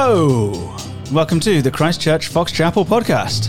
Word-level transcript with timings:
Hello! 0.00 0.76
Welcome 1.10 1.40
to 1.40 1.60
the 1.60 1.72
Christchurch 1.72 2.28
Fox 2.28 2.52
Chapel 2.52 2.84
podcast. 2.84 3.48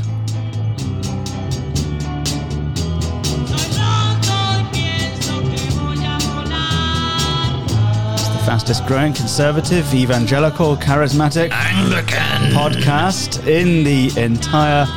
It's 8.16 8.30
the 8.30 8.44
fastest 8.48 8.88
growing 8.88 9.14
conservative, 9.14 9.94
evangelical, 9.94 10.76
charismatic 10.76 11.52
Anglican. 11.52 12.52
podcast 12.52 13.46
in 13.46 13.84
the 13.84 14.12
entire 14.20 14.88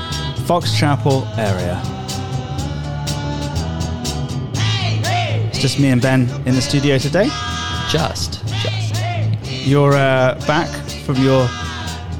Fox 0.47 0.75
Chapel 0.75 1.29
area. 1.37 1.79
It's 5.51 5.59
just 5.59 5.79
me 5.79 5.91
and 5.91 6.01
Ben 6.01 6.31
in 6.47 6.55
the 6.55 6.63
studio 6.63 6.97
today. 6.97 7.29
Just, 7.91 8.43
just. 8.63 8.95
You're 9.67 9.93
uh, 9.93 10.41
back 10.47 10.82
from 11.03 11.17
your 11.17 11.43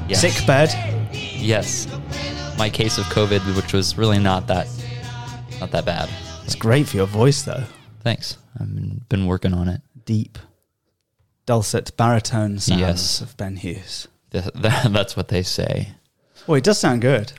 Yes. 0.07 0.21
sick 0.21 0.45
bed. 0.45 0.69
Yes. 1.13 1.87
My 2.57 2.69
case 2.69 2.97
of 2.97 3.05
COVID, 3.05 3.55
which 3.55 3.73
was 3.73 3.97
really 3.97 4.19
not 4.19 4.47
that, 4.47 4.67
not 5.59 5.71
that 5.71 5.85
bad. 5.85 6.09
It's 6.45 6.55
great 6.55 6.87
for 6.87 6.97
your 6.97 7.07
voice, 7.07 7.41
though. 7.43 7.63
Thanks. 8.01 8.37
I've 8.59 9.09
been, 9.09 9.25
working 9.25 9.53
on 9.53 9.67
it. 9.69 9.81
Deep, 10.05 10.37
dulcet 11.45 11.95
baritone 11.97 12.59
sounds 12.59 12.79
Yes. 12.81 13.21
of 13.21 13.35
Ben 13.37 13.55
Hughes. 13.55 14.07
Th- 14.31 14.43
th- 14.61 14.83
That's 14.89 15.15
what 15.15 15.29
they 15.29 15.41
say. 15.43 15.93
Well, 16.45 16.55
it 16.57 16.63
does 16.63 16.77
sound 16.77 17.01
good. 17.01 17.31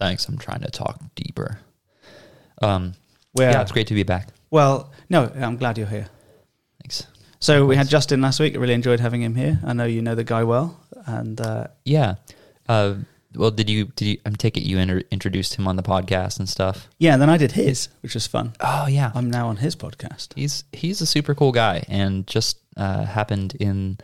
Thanks. 0.00 0.26
I'm 0.28 0.38
trying 0.38 0.60
to 0.60 0.70
talk 0.70 1.00
deeper. 1.14 1.58
Um, 2.62 2.94
yeah, 3.38 3.60
it's 3.60 3.72
great 3.72 3.86
to 3.88 3.94
be 3.94 4.02
back. 4.02 4.28
Well, 4.50 4.90
no, 5.10 5.30
I'm 5.36 5.56
glad 5.56 5.76
you're 5.78 5.86
here. 5.86 6.08
So 7.40 7.66
we 7.66 7.76
had 7.76 7.88
Justin 7.88 8.20
last 8.20 8.40
week. 8.40 8.54
I 8.54 8.58
really 8.58 8.74
enjoyed 8.74 9.00
having 9.00 9.22
him 9.22 9.34
here. 9.34 9.58
I 9.64 9.72
know 9.72 9.84
you 9.84 10.02
know 10.02 10.14
the 10.14 10.24
guy 10.24 10.42
well, 10.44 10.78
and 11.06 11.40
uh, 11.40 11.68
Yeah. 11.84 12.16
Uh, 12.68 12.94
well, 13.34 13.50
did 13.50 13.68
you? 13.70 13.84
Did 13.94 14.04
you? 14.08 14.18
I'm 14.26 14.34
taking 14.36 14.64
you 14.64 14.78
inter- 14.78 15.02
introduced 15.10 15.54
him 15.54 15.68
on 15.68 15.76
the 15.76 15.82
podcast 15.82 16.38
and 16.38 16.48
stuff. 16.48 16.88
yeah. 16.98 17.12
And 17.12 17.22
then 17.22 17.30
I 17.30 17.36
did 17.36 17.52
his, 17.52 17.88
which 18.00 18.14
was 18.14 18.26
fun. 18.26 18.54
Oh 18.60 18.86
yeah. 18.88 19.12
I'm 19.14 19.30
now 19.30 19.48
on 19.48 19.56
his 19.58 19.76
podcast. 19.76 20.32
he's 20.34 20.64
he's 20.72 21.00
a 21.00 21.06
super 21.06 21.34
cool 21.34 21.52
guy 21.52 21.84
and 21.88 22.26
just 22.26 22.58
uh, 22.76 23.04
happened 23.04 23.54
in 23.60 23.98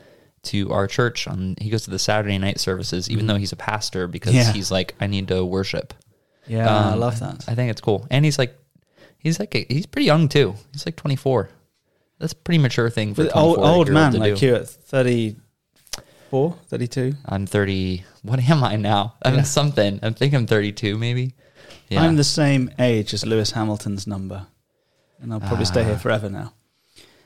to 0.45 0.71
our 0.73 0.87
church 0.87 1.27
on 1.27 1.57
he 1.59 1.71
goes 1.71 1.85
to 1.85 1.91
the 1.91 1.99
saturday 1.99 2.37
night 2.37 2.61
services 2.61 3.09
even 3.09 3.27
though 3.27 3.37
he's 3.37 3.53
a 3.53 3.57
pastor 3.57 4.07
because 4.07 4.35
Mm-hmm. 4.35 4.49
Yeah. 4.49 4.53
he's 4.53 4.71
like 4.71 4.95
i 5.01 5.07
need 5.07 5.29
to 5.29 5.43
worship 5.43 5.95
Yeah, 6.47 6.69
I 6.69 6.93
Um, 6.93 7.01
love 7.01 7.19
that. 7.21 7.45
i 7.49 7.55
think 7.55 7.71
it's 7.71 7.81
cool 7.81 8.07
and 8.11 8.27
he's 8.27 8.39
like 8.39 8.55
he's 9.17 9.41
like 9.41 9.55
a, 9.55 9.65
he's 9.71 9.87
pretty 9.87 10.05
young 10.05 10.29
too 10.29 10.55
he's 10.73 10.85
like 10.85 10.97
24 10.97 11.49
that's 12.19 12.33
a 12.33 12.37
pretty 12.37 12.59
mature 12.59 12.89
thing 12.91 13.15
for 13.15 13.29
old, 13.35 13.59
old 13.59 13.91
man 13.91 14.13
like 14.19 14.37
do. 14.37 14.47
you 14.47 14.55
at 14.55 14.69
34, 14.69 16.57
32. 16.69 17.15
i'm 17.27 17.47
30 17.47 18.05
what 18.23 18.39
am 18.41 18.65
i 18.65 18.77
now 18.77 19.15
i'm 19.23 19.37
Yeah. 19.37 19.43
something 19.43 20.01
i 20.03 20.11
think 20.11 20.35
i'm 20.35 20.47
32 20.47 20.97
maybe 20.99 21.35
yeah 21.89 22.03
I'm 22.03 22.17
the 22.17 22.25
same 22.25 22.71
age 22.79 23.13
as 23.15 23.25
Lewis 23.27 23.51
Hamilton's 23.53 24.07
number, 24.07 24.47
and 25.21 25.33
I'll 25.33 25.41
probably 25.41 25.67
stay 25.67 25.83
Ah. 25.83 25.85
here 25.91 25.99
forever 25.99 26.31
now. 26.31 26.53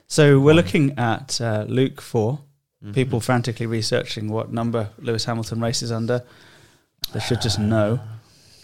So 0.09 0.41
we're 0.41 0.55
looking 0.55 0.99
at 0.99 1.41
uh, 1.41 1.65
Luke 1.69 2.01
4. 2.01 2.41
Mhm. 2.85 2.93
People 2.95 3.21
frantically 3.21 3.67
researching 3.67 4.29
what 4.31 4.53
number 4.53 4.91
Lewis 4.99 5.25
Hamilton 5.27 5.61
races 5.61 5.93
under. 5.93 6.23
They 7.13 7.21
should 7.21 7.41
just 7.41 7.59
know. 7.61 8.01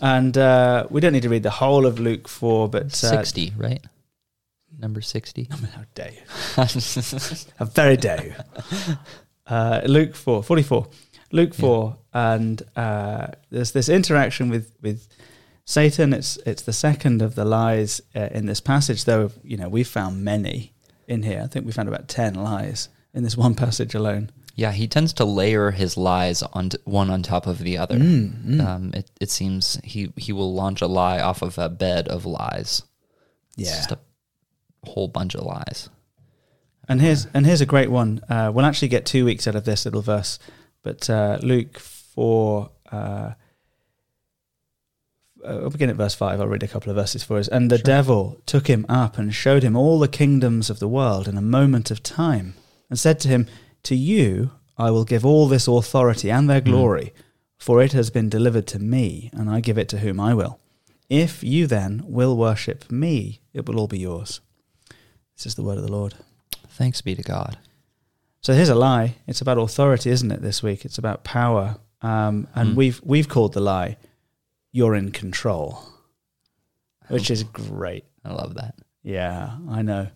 And 0.00 0.36
uh, 0.36 0.86
we 0.90 1.00
don't 1.00 1.12
need 1.12 1.22
to 1.22 1.28
read 1.28 1.44
the 1.44 1.50
whole 1.62 1.86
of 1.86 1.98
Luke 2.00 2.28
4, 2.28 2.68
but. 2.68 2.86
Uh, 2.86 3.10
60 3.22 3.52
right 3.56 3.82
number 4.78 5.00
60 5.00 5.48
How 5.74 5.84
dare 5.94 6.12
you? 6.12 6.20
How 7.58 7.64
very 7.66 7.96
dare 7.96 8.24
you? 8.26 8.94
Uh, 9.46 9.82
Luke 9.86 10.14
4, 10.14 10.42
44. 10.42 10.86
Luke 11.32 11.54
4, 11.54 11.96
and 12.14 12.62
uh, 12.76 13.26
there's 13.50 13.72
this 13.72 13.88
interaction 13.88 14.48
with, 14.50 14.72
with 14.80 15.08
Satan. 15.64 16.12
It's 16.12 16.36
it's 16.46 16.62
the 16.62 16.72
second 16.72 17.22
of 17.22 17.34
the 17.34 17.44
lies 17.44 18.00
uh, 18.14 18.28
in 18.30 18.46
this 18.46 18.60
passage, 18.60 19.04
though, 19.04 19.30
you 19.42 19.56
know, 19.56 19.68
we 19.68 19.82
found 19.82 20.22
many 20.24 20.74
in 21.08 21.22
here. 21.24 21.40
I 21.42 21.48
think 21.48 21.66
we 21.66 21.72
found 21.72 21.88
about 21.88 22.06
10 22.08 22.34
lies 22.34 22.88
in 23.12 23.24
this 23.24 23.36
one 23.36 23.54
passage 23.54 23.94
alone. 23.94 24.30
Yeah, 24.54 24.70
he 24.70 24.86
tends 24.86 25.12
to 25.14 25.24
layer 25.24 25.72
his 25.72 25.96
lies 25.96 26.42
on 26.42 26.68
t- 26.70 26.78
one 26.84 27.10
on 27.10 27.22
top 27.24 27.48
of 27.48 27.58
the 27.58 27.78
other. 27.78 27.96
Mm, 27.98 28.60
Um, 28.64 28.90
it, 28.94 29.10
it 29.20 29.30
seems 29.30 29.80
he, 29.82 30.12
he 30.16 30.32
will 30.32 30.54
launch 30.54 30.80
a 30.80 30.86
lie 30.86 31.20
off 31.20 31.42
of 31.42 31.58
a 31.58 31.68
bed 31.68 32.06
of 32.06 32.24
lies. 32.24 32.82
Yeah. 33.56 33.84
Whole 34.84 35.08
bunch 35.08 35.34
of 35.34 35.44
lies. 35.44 35.88
And 36.88 37.00
here's 37.00 37.26
and 37.32 37.46
here's 37.46 37.62
a 37.62 37.66
great 37.66 37.90
one. 37.90 38.20
Uh, 38.28 38.52
we'll 38.54 38.66
actually 38.66 38.88
get 38.88 39.06
two 39.06 39.24
weeks 39.24 39.48
out 39.48 39.56
of 39.56 39.64
this 39.64 39.84
little 39.86 40.02
verse, 40.02 40.38
but 40.82 41.08
uh, 41.08 41.38
Luke 41.42 41.78
four. 41.78 42.70
Uh, 42.92 43.32
uh, 45.42 45.60
I'll 45.62 45.70
begin 45.70 45.90
at 45.90 45.96
verse 45.96 46.14
five. 46.14 46.40
I'll 46.40 46.46
read 46.46 46.62
a 46.62 46.68
couple 46.68 46.90
of 46.90 46.96
verses 46.96 47.22
for 47.22 47.38
us. 47.38 47.48
And 47.48 47.70
the 47.70 47.78
devil 47.78 48.40
took 48.46 48.66
him 48.66 48.86
up 48.88 49.18
and 49.18 49.34
showed 49.34 49.62
him 49.62 49.76
all 49.76 49.98
the 49.98 50.08
kingdoms 50.08 50.70
of 50.70 50.78
the 50.78 50.88
world 50.88 51.26
in 51.26 51.36
a 51.36 51.42
moment 51.42 51.90
of 51.90 52.02
time, 52.02 52.54
and 52.88 52.98
said 52.98 53.18
to 53.20 53.28
him, 53.28 53.46
"To 53.84 53.94
you 53.94 54.52
I 54.76 54.90
will 54.90 55.04
give 55.04 55.24
all 55.24 55.48
this 55.48 55.68
authority 55.68 56.30
and 56.30 56.48
their 56.48 56.60
glory, 56.60 57.14
for 57.56 57.82
it 57.82 57.92
has 57.92 58.10
been 58.10 58.28
delivered 58.28 58.66
to 58.68 58.78
me, 58.78 59.30
and 59.32 59.48
I 59.48 59.60
give 59.60 59.78
it 59.78 59.88
to 59.90 59.98
whom 60.00 60.20
I 60.20 60.34
will. 60.34 60.60
If 61.08 61.42
you 61.42 61.66
then 61.66 62.02
will 62.06 62.36
worship 62.36 62.90
me, 62.90 63.40
it 63.52 63.66
will 63.66 63.78
all 63.78 63.88
be 63.88 64.00
yours." 64.00 64.40
This 65.36 65.46
is 65.46 65.54
the 65.54 65.62
word 65.62 65.78
of 65.78 65.84
the 65.84 65.92
Lord. 65.92 66.14
Thanks 66.68 67.00
be 67.00 67.14
to 67.14 67.22
God. 67.22 67.58
So 68.40 68.52
here's 68.52 68.68
a 68.68 68.74
lie. 68.74 69.16
It's 69.26 69.40
about 69.40 69.58
authority, 69.58 70.10
isn't 70.10 70.30
it? 70.30 70.42
This 70.42 70.62
week, 70.62 70.84
it's 70.84 70.98
about 70.98 71.24
power, 71.24 71.76
um, 72.02 72.46
and 72.54 72.70
Hmm. 72.70 72.74
we've 72.76 73.00
we've 73.04 73.28
called 73.28 73.52
the 73.54 73.60
lie 73.60 73.96
"you're 74.72 74.94
in 74.94 75.10
control," 75.12 75.82
which 77.08 77.30
is 77.30 77.42
great. 77.52 78.04
I 78.24 78.32
love 78.32 78.54
that. 78.54 78.74
Yeah, 79.02 79.56
I 79.68 79.82
know. 79.82 80.08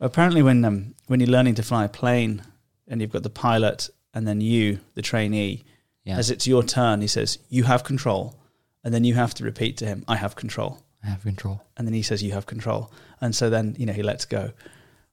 Apparently, 0.00 0.42
when 0.42 0.64
um, 0.64 0.94
when 1.06 1.20
you're 1.20 1.28
learning 1.30 1.54
to 1.56 1.62
fly 1.62 1.84
a 1.84 1.88
plane, 1.88 2.42
and 2.88 3.00
you've 3.00 3.12
got 3.12 3.22
the 3.22 3.30
pilot, 3.30 3.88
and 4.14 4.26
then 4.26 4.40
you, 4.40 4.80
the 4.94 5.02
trainee, 5.02 5.64
Yeah, 6.04 6.18
as 6.18 6.30
it's 6.30 6.46
your 6.46 6.62
turn, 6.64 7.00
he 7.00 7.06
says, 7.06 7.38
"You 7.48 7.64
have 7.64 7.84
control," 7.84 8.34
and 8.82 8.92
then 8.92 9.04
you 9.04 9.14
have 9.14 9.32
to 9.34 9.44
repeat 9.44 9.76
to 9.78 9.86
him, 9.86 10.04
"I 10.08 10.16
have 10.16 10.34
control," 10.34 10.78
I 11.06 11.10
have 11.10 11.22
control. 11.22 11.62
and 11.76 11.86
then 11.86 11.94
he 11.94 12.02
says, 12.02 12.22
"You 12.22 12.32
have 12.32 12.46
control," 12.46 12.90
and 13.20 13.34
so 13.34 13.48
then 13.50 13.74
you 13.78 13.86
know 13.86 13.92
he 13.92 14.02
lets 14.02 14.24
go. 14.26 14.50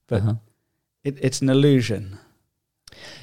But 0.08 0.22
Uh-huh. 0.22 0.36
it, 1.04 1.18
it's 1.22 1.42
an 1.42 1.50
illusion. 1.50 2.18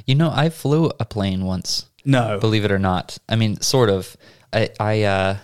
You 0.06 0.14
know, 0.14 0.30
I 0.30 0.50
flew 0.50 0.90
a 1.00 1.04
plane 1.04 1.44
once. 1.44 1.86
No, 2.04 2.38
believe 2.40 2.64
it 2.64 2.72
or 2.72 2.78
not. 2.78 3.18
I 3.28 3.36
mean, 3.36 3.60
sort 3.60 3.90
of. 3.90 4.16
I, 4.52 4.70
I 4.80 5.02
uh, 5.02 5.36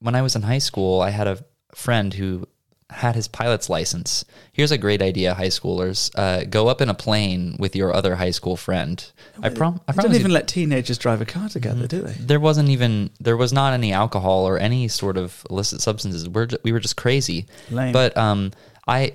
when 0.00 0.14
I 0.14 0.22
was 0.22 0.34
in 0.36 0.42
high 0.42 0.58
school, 0.60 1.00
I 1.00 1.10
had 1.10 1.26
a 1.26 1.38
friend 1.74 2.14
who 2.14 2.46
had 2.92 3.14
his 3.14 3.28
pilot's 3.28 3.68
license. 3.68 4.24
Here's 4.52 4.70
a 4.70 4.78
great 4.78 5.02
idea, 5.02 5.34
high 5.34 5.48
schoolers: 5.48 6.10
uh, 6.18 6.44
go 6.44 6.68
up 6.68 6.80
in 6.80 6.88
a 6.88 6.94
plane 6.94 7.56
with 7.58 7.74
your 7.74 7.94
other 7.94 8.16
high 8.16 8.30
school 8.30 8.56
friend. 8.56 9.04
I 9.42 9.48
prom. 9.48 9.80
I 9.88 9.92
promise. 9.92 10.04
Don't 10.04 10.12
you, 10.12 10.20
even 10.20 10.32
let 10.32 10.48
teenagers 10.48 10.98
drive 10.98 11.20
a 11.20 11.26
car 11.26 11.48
together, 11.48 11.86
do 11.86 12.02
they? 12.02 12.12
there 12.12 12.40
wasn't 12.40 12.68
even 12.68 13.10
there 13.20 13.36
was 13.36 13.52
not 13.52 13.72
any 13.72 13.92
alcohol 13.92 14.46
or 14.46 14.58
any 14.58 14.88
sort 14.88 15.16
of 15.16 15.44
illicit 15.50 15.80
substances. 15.80 16.28
We're 16.28 16.46
ju- 16.46 16.58
we 16.62 16.72
were 16.72 16.80
just 16.80 16.96
crazy. 16.96 17.46
Lame. 17.70 17.92
But 17.92 18.16
um, 18.16 18.52
I 18.86 19.14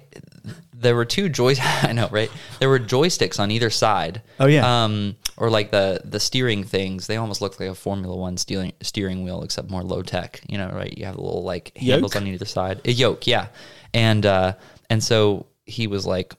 there 0.79 0.95
were 0.95 1.05
two 1.05 1.29
joy. 1.29 1.55
I 1.83 1.93
know, 1.93 2.07
right? 2.11 2.31
There 2.59 2.69
were 2.69 2.79
joysticks 2.79 3.39
on 3.39 3.51
either 3.51 3.69
side. 3.69 4.21
Oh, 4.39 4.45
yeah. 4.45 4.83
Um, 4.83 5.15
or 5.37 5.49
like 5.49 5.71
the 5.71 6.01
the 6.03 6.19
steering 6.19 6.63
things. 6.63 7.07
They 7.07 7.17
almost 7.17 7.41
look 7.41 7.59
like 7.59 7.69
a 7.69 7.75
Formula 7.75 8.15
One 8.15 8.37
steering 8.37 8.73
steering 8.81 9.23
wheel, 9.23 9.43
except 9.43 9.69
more 9.69 9.83
low 9.83 10.01
tech. 10.01 10.41
You 10.47 10.57
know, 10.57 10.69
right? 10.69 10.95
You 10.97 11.05
have 11.05 11.15
a 11.15 11.21
little 11.21 11.43
like 11.43 11.77
handles 11.77 12.13
Yoke? 12.15 12.21
on 12.21 12.27
either 12.27 12.45
side. 12.45 12.81
A 12.85 12.91
yoke, 12.91 13.27
yeah. 13.27 13.47
And 13.93 14.25
uh, 14.25 14.53
and 14.89 15.03
so 15.03 15.45
he 15.65 15.87
was 15.87 16.05
like, 16.05 16.33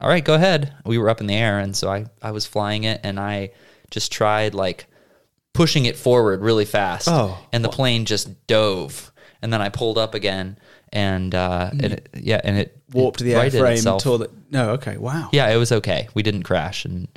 "All 0.00 0.08
right, 0.08 0.24
go 0.24 0.34
ahead." 0.34 0.74
We 0.84 0.98
were 0.98 1.08
up 1.08 1.20
in 1.20 1.26
the 1.26 1.34
air, 1.34 1.58
and 1.60 1.76
so 1.76 1.88
I 1.88 2.06
I 2.20 2.32
was 2.32 2.44
flying 2.44 2.84
it, 2.84 3.00
and 3.04 3.18
I 3.18 3.52
just 3.90 4.12
tried 4.12 4.54
like 4.54 4.86
pushing 5.52 5.86
it 5.86 5.96
forward 5.96 6.40
really 6.42 6.64
fast. 6.64 7.08
Oh. 7.08 7.38
and 7.52 7.64
the 7.64 7.68
plane 7.68 8.04
just 8.04 8.46
dove, 8.48 9.12
and 9.40 9.52
then 9.52 9.62
I 9.62 9.68
pulled 9.68 9.96
up 9.96 10.14
again, 10.14 10.58
and 10.92 11.34
uh, 11.34 11.70
and 11.70 11.84
it, 11.84 12.08
yeah, 12.14 12.40
and 12.42 12.58
it 12.58 12.76
Warped 12.92 13.20
the 13.20 13.32
airframe, 13.32 14.02
tore 14.02 14.18
the. 14.18 14.30
No, 14.50 14.70
okay, 14.70 14.96
wow. 14.96 15.28
Yeah, 15.32 15.48
it 15.48 15.56
was 15.56 15.72
okay. 15.72 16.08
We 16.14 16.22
didn't 16.22 16.44
crash, 16.44 16.84
and 16.84 17.08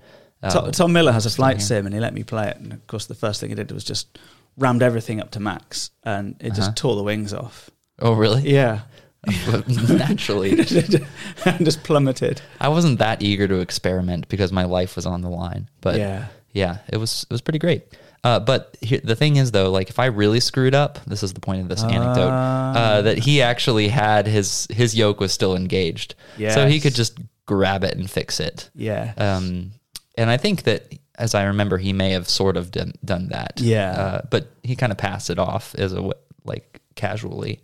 uh, 0.43 0.49
Tom, 0.49 0.71
Tom 0.71 0.93
Miller 0.93 1.11
has 1.11 1.25
a 1.25 1.29
flight 1.29 1.61
sim, 1.61 1.85
and 1.85 1.93
he 1.95 2.01
let 2.01 2.13
me 2.13 2.23
play 2.23 2.49
it. 2.49 2.57
And 2.57 2.73
of 2.73 2.85
course, 2.87 3.05
the 3.07 3.15
first 3.15 3.39
thing 3.39 3.49
he 3.49 3.55
did 3.55 3.71
was 3.71 3.83
just 3.83 4.17
rammed 4.57 4.81
everything 4.83 5.19
up 5.21 5.31
to 5.31 5.39
max, 5.39 5.91
and 6.03 6.35
it 6.39 6.49
just 6.53 6.61
Uh-huh. 6.69 6.71
tore 6.75 6.95
the 6.95 7.03
wings 7.03 7.33
off. 7.33 7.69
oh 7.99 8.13
really? 8.13 8.49
Yeah, 8.49 8.81
Naturally, 9.67 10.51
and 11.45 11.65
just 11.65 11.83
plummeted. 11.83 12.41
I 12.59 12.69
wasn't 12.69 12.99
that 12.99 13.21
eager 13.21 13.47
to 13.47 13.59
experiment 13.59 14.27
because 14.29 14.51
my 14.51 14.63
life 14.65 14.95
was 14.95 15.05
on 15.05 15.21
the 15.21 15.29
line. 15.29 15.69
But 15.81 15.97
yeah, 15.97 16.25
yeah, 16.53 16.77
it 16.89 16.97
was 16.97 17.25
it 17.29 17.33
was 17.33 17.41
pretty 17.41 17.59
great. 17.59 17.83
Uh, 18.23 18.39
but 18.39 18.75
here, 18.81 18.99
the 19.03 19.15
thing 19.15 19.35
is, 19.37 19.51
though, 19.51 19.69
like 19.71 19.89
if 19.89 19.99
I 19.99 20.05
really 20.07 20.39
screwed 20.39 20.73
up, 20.75 20.99
this 21.05 21.23
is 21.23 21.33
the 21.33 21.39
point 21.39 21.61
of 21.61 21.69
this 21.69 21.83
anecdote, 21.83 22.29
uh, 22.29 23.01
that 23.03 23.19
he 23.19 23.41
actually 23.41 23.87
had 23.89 24.27
his 24.27 24.67
his 24.71 24.95
yoke 24.95 25.19
was 25.19 25.31
still 25.31 25.55
engaged, 25.55 26.15
so 26.37 26.67
he 26.67 26.79
could 26.79 26.95
just 26.95 27.17
grab 27.45 27.83
it 27.83 27.95
and 27.97 28.09
fix 28.09 28.39
it. 28.39 28.69
yeah. 28.75 29.13
Um, 29.17 29.71
and 30.17 30.29
I 30.29 30.37
think 30.37 30.63
that 30.63 30.91
as 31.17 31.33
I 31.33 31.45
remember, 31.45 31.77
he 31.77 31.93
may 31.93 32.11
have 32.11 32.29
sort 32.29 32.57
of 32.57 32.71
done, 32.71 32.93
done 33.03 33.29
that. 33.29 33.59
Yeah. 33.59 33.91
Uh, 33.91 34.21
but 34.29 34.51
he 34.63 34.75
kind 34.75 34.91
of 34.91 34.97
passed 34.97 35.29
it 35.29 35.39
off 35.39 35.73
as 35.75 35.93
a 35.93 36.11
like 36.43 36.81
casually. 36.95 37.61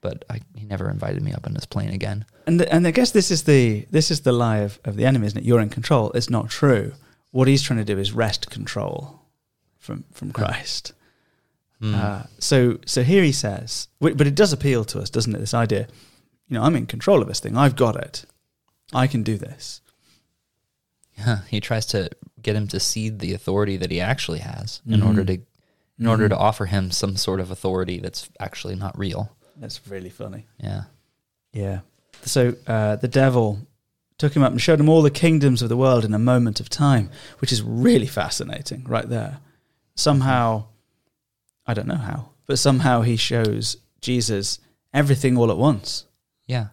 But 0.00 0.24
I, 0.30 0.40
he 0.54 0.64
never 0.64 0.88
invited 0.90 1.22
me 1.22 1.32
up 1.32 1.46
on 1.46 1.54
his 1.54 1.66
plane 1.66 1.90
again. 1.90 2.24
And 2.46 2.62
and 2.62 2.86
I 2.86 2.92
guess 2.92 3.10
this 3.10 3.30
is 3.30 3.44
the 3.44 3.86
this 3.90 4.10
is 4.10 4.20
the 4.20 4.32
lie 4.32 4.58
of, 4.58 4.78
of 4.84 4.96
the 4.96 5.04
enemy, 5.04 5.26
isn't 5.26 5.38
it? 5.38 5.44
You're 5.44 5.60
in 5.60 5.70
control. 5.70 6.12
It's 6.12 6.30
not 6.30 6.50
true. 6.50 6.92
What 7.30 7.48
he's 7.48 7.62
trying 7.62 7.80
to 7.80 7.84
do 7.84 7.98
is 7.98 8.12
wrest 8.12 8.50
control 8.50 9.20
from 9.76 10.04
from 10.12 10.32
Christ. 10.32 10.92
Hmm. 11.80 11.94
Uh, 11.94 12.22
so 12.38 12.78
so 12.86 13.02
here 13.02 13.22
he 13.22 13.32
says, 13.32 13.88
but 14.00 14.26
it 14.26 14.34
does 14.34 14.52
appeal 14.52 14.84
to 14.86 15.00
us, 15.00 15.10
doesn't 15.10 15.34
it? 15.34 15.38
This 15.38 15.54
idea, 15.54 15.88
you 16.48 16.54
know, 16.54 16.62
I'm 16.62 16.76
in 16.76 16.86
control 16.86 17.20
of 17.20 17.28
this 17.28 17.40
thing. 17.40 17.56
I've 17.56 17.76
got 17.76 17.96
it. 17.96 18.24
I 18.92 19.06
can 19.06 19.22
do 19.22 19.36
this. 19.36 19.80
Yeah, 21.18 21.40
he 21.48 21.60
tries 21.60 21.86
to 21.86 22.08
get 22.40 22.56
him 22.56 22.66
to 22.68 22.80
cede 22.80 23.18
the 23.18 23.34
authority 23.34 23.76
that 23.76 23.90
he 23.90 24.00
actually 24.00 24.38
has 24.40 24.80
in 24.86 25.00
Mhm. 25.00 25.06
order 25.06 25.24
to 25.24 25.38
in 25.98 26.06
order 26.06 26.26
Mhm. 26.26 26.30
to 26.30 26.36
offer 26.38 26.66
him 26.66 26.92
some 26.92 27.16
sort 27.16 27.40
of 27.40 27.50
authority 27.50 27.98
that's 27.98 28.28
actually 28.38 28.76
not 28.76 28.96
real. 28.96 29.32
That's 29.56 29.80
really 29.88 30.10
funny. 30.10 30.46
Yeah. 30.62 30.84
Yeah. 31.52 31.80
So 32.24 32.54
uh, 32.68 32.94
the 32.96 33.08
devil 33.08 33.66
took 34.16 34.34
him 34.36 34.44
up 34.44 34.52
and 34.52 34.60
showed 34.60 34.78
him 34.78 34.88
all 34.88 35.02
the 35.02 35.10
kingdoms 35.10 35.60
of 35.60 35.68
the 35.68 35.76
world 35.76 36.04
in 36.04 36.14
a 36.14 36.18
moment 36.20 36.60
of 36.60 36.68
time, 36.68 37.10
which 37.40 37.50
is 37.52 37.62
really 37.62 38.06
fascinating 38.06 38.84
right 38.84 39.08
there. 39.08 39.38
Somehow, 39.96 40.66
I 41.66 41.74
don't 41.74 41.88
know 41.88 41.96
how, 41.96 42.28
but 42.46 42.60
somehow 42.60 43.02
he 43.02 43.16
shows 43.16 43.76
Jesus 44.00 44.60
everything 44.94 45.36
all 45.36 45.50
at 45.50 45.58
once. 45.58 46.04
Yeah. 46.46 46.68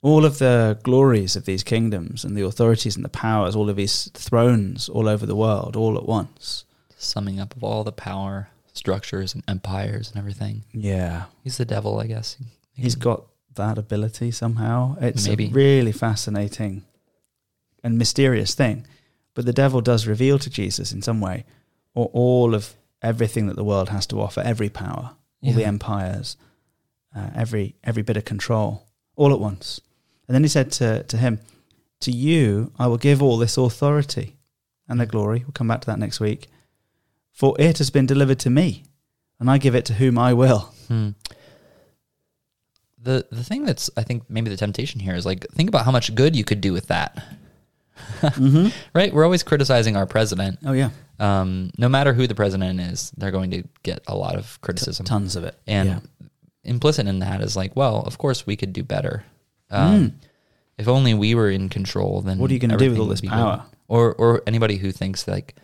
All 0.00 0.24
of 0.24 0.38
the 0.38 0.78
glories 0.82 1.34
of 1.34 1.44
these 1.44 1.64
kingdoms 1.64 2.24
and 2.24 2.36
the 2.36 2.44
authorities 2.44 2.94
and 2.94 3.04
the 3.04 3.08
powers, 3.08 3.56
all 3.56 3.68
of 3.68 3.76
these 3.76 4.10
thrones 4.14 4.88
all 4.88 5.08
over 5.08 5.26
the 5.26 5.34
world, 5.34 5.74
all 5.74 5.96
at 5.96 6.06
once. 6.06 6.64
Summing 6.96 7.40
up 7.40 7.56
of 7.56 7.64
all 7.64 7.84
the 7.84 7.92
power 7.92 8.48
structures 8.72 9.34
and 9.34 9.42
empires 9.48 10.08
and 10.10 10.18
everything. 10.18 10.64
Yeah. 10.72 11.24
He's 11.42 11.58
the 11.58 11.64
devil, 11.64 11.98
I 11.98 12.06
guess. 12.06 12.36
He 12.72 12.82
He's 12.82 12.94
got 12.94 13.24
that 13.56 13.76
ability 13.76 14.30
somehow. 14.30 14.96
It's 15.00 15.26
Maybe. 15.26 15.46
a 15.46 15.50
really 15.50 15.92
fascinating 15.92 16.84
and 17.82 17.98
mysterious 17.98 18.54
thing. 18.54 18.86
But 19.34 19.44
the 19.44 19.52
devil 19.52 19.80
does 19.80 20.06
reveal 20.06 20.38
to 20.38 20.50
Jesus 20.50 20.92
in 20.92 21.02
some 21.02 21.20
way 21.20 21.44
or 21.94 22.10
all 22.12 22.54
of 22.54 22.74
everything 23.02 23.46
that 23.48 23.56
the 23.56 23.64
world 23.64 23.88
has 23.88 24.06
to 24.06 24.20
offer, 24.20 24.40
every 24.40 24.68
power, 24.68 25.16
all 25.42 25.52
the 25.52 25.64
empires, 25.64 26.36
uh, 27.14 27.30
every 27.34 27.76
every 27.84 28.02
bit 28.02 28.16
of 28.16 28.24
control, 28.24 28.86
all 29.16 29.32
at 29.32 29.40
once. 29.40 29.80
And 30.28 30.34
then 30.34 30.42
he 30.44 30.48
said 30.48 30.70
to, 30.72 31.02
to 31.04 31.16
him, 31.16 31.40
To 32.00 32.12
you 32.12 32.72
I 32.78 32.86
will 32.86 32.98
give 32.98 33.22
all 33.22 33.38
this 33.38 33.56
authority 33.56 34.36
and 34.88 35.00
the 35.00 35.06
glory. 35.06 35.40
We'll 35.40 35.52
come 35.52 35.68
back 35.68 35.80
to 35.80 35.86
that 35.86 35.98
next 35.98 36.20
week. 36.20 36.48
For 37.32 37.54
it 37.58 37.78
has 37.78 37.90
been 37.90 38.06
delivered 38.06 38.40
to 38.40 38.50
me, 38.50 38.84
and 39.38 39.50
I 39.50 39.58
give 39.58 39.74
it 39.74 39.84
to 39.86 39.94
whom 39.94 40.18
I 40.18 40.34
will. 40.34 40.72
Hmm. 40.88 41.10
The 43.00 43.26
the 43.30 43.44
thing 43.44 43.64
that's 43.64 43.90
I 43.96 44.02
think 44.02 44.28
maybe 44.28 44.50
the 44.50 44.56
temptation 44.56 45.00
here 45.00 45.14
is 45.14 45.24
like 45.24 45.46
think 45.50 45.68
about 45.68 45.84
how 45.84 45.92
much 45.92 46.14
good 46.14 46.34
you 46.34 46.44
could 46.44 46.60
do 46.60 46.72
with 46.72 46.88
that. 46.88 47.24
mm-hmm. 48.20 48.68
Right? 48.92 49.12
We're 49.12 49.24
always 49.24 49.44
criticizing 49.44 49.96
our 49.96 50.06
president. 50.06 50.58
Oh 50.64 50.72
yeah. 50.72 50.90
Um, 51.20 51.70
no 51.78 51.88
matter 51.88 52.12
who 52.12 52.26
the 52.26 52.34
president 52.34 52.80
is, 52.80 53.12
they're 53.16 53.30
going 53.30 53.50
to 53.52 53.64
get 53.82 54.02
a 54.06 54.16
lot 54.16 54.36
of 54.36 54.60
criticism. 54.60 55.04
Tons 55.04 55.36
of 55.36 55.44
it. 55.44 55.56
And 55.66 55.88
yeah. 55.88 56.00
implicit 56.64 57.06
in 57.06 57.20
that 57.20 57.40
is 57.40 57.56
like, 57.56 57.74
well, 57.74 58.02
of 58.02 58.18
course 58.18 58.46
we 58.46 58.56
could 58.56 58.72
do 58.72 58.82
better. 58.82 59.24
Um, 59.70 60.14
If 60.78 60.86
only 60.88 61.12
we 61.14 61.34
were 61.34 61.50
in 61.50 61.68
control, 61.68 62.20
then. 62.22 62.38
What 62.38 62.50
are 62.50 62.54
you 62.54 62.60
gonna 62.60 62.76
do 62.76 62.90
with 62.90 62.98
all 63.00 63.06
this 63.06 63.20
power? 63.20 63.56
good. 63.58 63.76
Or 63.88 64.14
or 64.14 64.42
anybody 64.46 64.76
who 64.76 64.92
thinks 64.92 65.26
like 65.26 65.56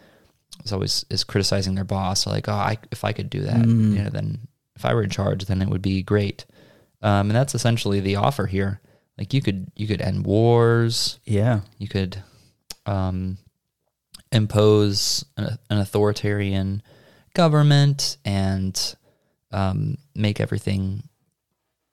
is 0.64 0.72
always 0.72 1.04
is 1.10 1.24
criticizing 1.24 1.74
their 1.74 1.84
boss, 1.84 2.26
like, 2.26 2.48
oh, 2.48 2.52
I, 2.52 2.78
if 2.90 3.04
I 3.04 3.12
could 3.12 3.28
do 3.30 3.40
that, 3.42 3.56
Mm. 3.64 3.96
you 3.96 4.02
know, 4.02 4.10
then 4.10 4.48
if 4.76 4.84
I 4.84 4.92
were 4.94 5.02
in 5.04 5.10
charge, 5.10 5.44
then 5.46 5.62
it 5.62 5.68
would 5.68 5.82
be 5.82 6.02
great. 6.02 6.44
Um, 7.02 7.28
and 7.30 7.32
that's 7.36 7.54
essentially 7.54 8.00
the 8.00 8.16
offer 8.16 8.46
here. 8.46 8.80
Like 9.18 9.32
you 9.34 9.40
could 9.42 9.70
you 9.76 9.86
could 9.86 10.00
end 10.00 10.24
wars, 10.26 11.20
yeah. 11.24 11.60
you 11.78 11.86
could 11.86 12.16
um, 12.86 13.38
impose 14.32 15.24
an, 15.36 15.58
an 15.70 15.78
authoritarian 15.78 16.82
government 17.34 18.16
and 18.24 18.96
um, 19.52 19.96
make 20.14 20.40
everything 20.40 21.02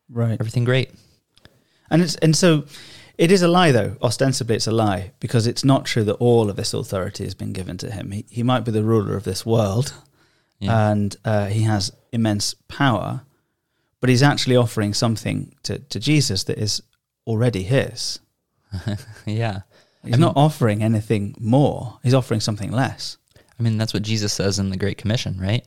Right. 0.10 0.38
everything 0.40 0.66
great. 0.66 0.92
And 1.92 2.02
it's 2.02 2.16
and 2.16 2.36
so 2.36 2.66
it 3.18 3.32
is 3.32 3.44
a 3.44 3.48
lie 3.48 3.72
though. 3.72 3.98
Ostensibly 4.02 4.56
it's 4.56 4.66
a 4.68 4.72
lie 4.72 5.12
because 5.20 5.46
it's 5.46 5.64
not 5.64 5.86
true 5.86 6.04
that 6.06 6.14
all 6.16 6.50
of 6.50 6.56
this 6.56 6.74
authority 6.74 7.24
has 7.26 7.36
been 7.36 7.54
given 7.54 7.78
to 7.78 7.92
him. 7.92 8.10
He 8.12 8.26
he 8.30 8.42
might 8.44 8.62
be 8.66 8.72
the 8.72 8.84
ruler 8.84 9.16
of 9.16 9.24
this 9.26 9.46
world 9.46 9.94
Yeah. 10.60 10.90
and 10.92 11.16
uh, 11.26 11.48
he 11.48 11.62
has 11.64 11.92
immense 12.12 12.56
power, 12.68 13.22
but 14.00 14.10
he's 14.10 14.24
actually 14.24 14.56
offering 14.56 14.94
something 14.94 15.54
to, 15.64 15.78
to 15.80 16.00
Jesus 16.00 16.46
that 16.46 16.58
is 16.58 16.82
already 17.28 17.64
his. 17.64 18.20
yeah. 19.26 19.62
He's 20.04 20.18
not 20.18 20.36
offering 20.36 20.82
anything 20.82 21.36
more. 21.40 22.00
He's 22.04 22.16
offering 22.16 22.40
something 22.40 22.72
less. 22.72 23.18
I 23.60 23.64
mean, 23.64 23.78
that's 23.78 23.94
what 23.94 24.02
Jesus 24.02 24.34
says 24.34 24.58
in 24.58 24.72
the 24.72 24.78
Great 24.78 24.98
Commission, 24.98 25.38
right? 25.40 25.64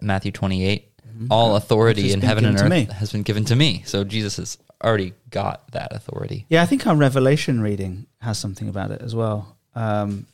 Matthew 0.00 0.30
28. 0.30 0.88
All 1.30 1.56
authority 1.56 2.12
in 2.12 2.20
heaven 2.20 2.44
and 2.44 2.60
earth 2.60 2.90
has 2.92 3.12
been 3.12 3.22
given 3.22 3.44
to 3.46 3.56
me. 3.56 3.82
So 3.86 4.04
Jesus 4.04 4.36
has 4.36 4.56
already 4.82 5.14
got 5.30 5.70
that 5.72 5.92
authority. 5.92 6.46
Yeah, 6.48 6.62
I 6.62 6.66
think 6.66 6.86
our 6.86 6.96
Revelation 6.96 7.60
reading 7.60 8.06
has 8.20 8.38
something 8.38 8.68
about 8.68 8.90
it 8.90 9.00
as 9.02 9.14
well. 9.14 9.56
Um, 9.74 10.26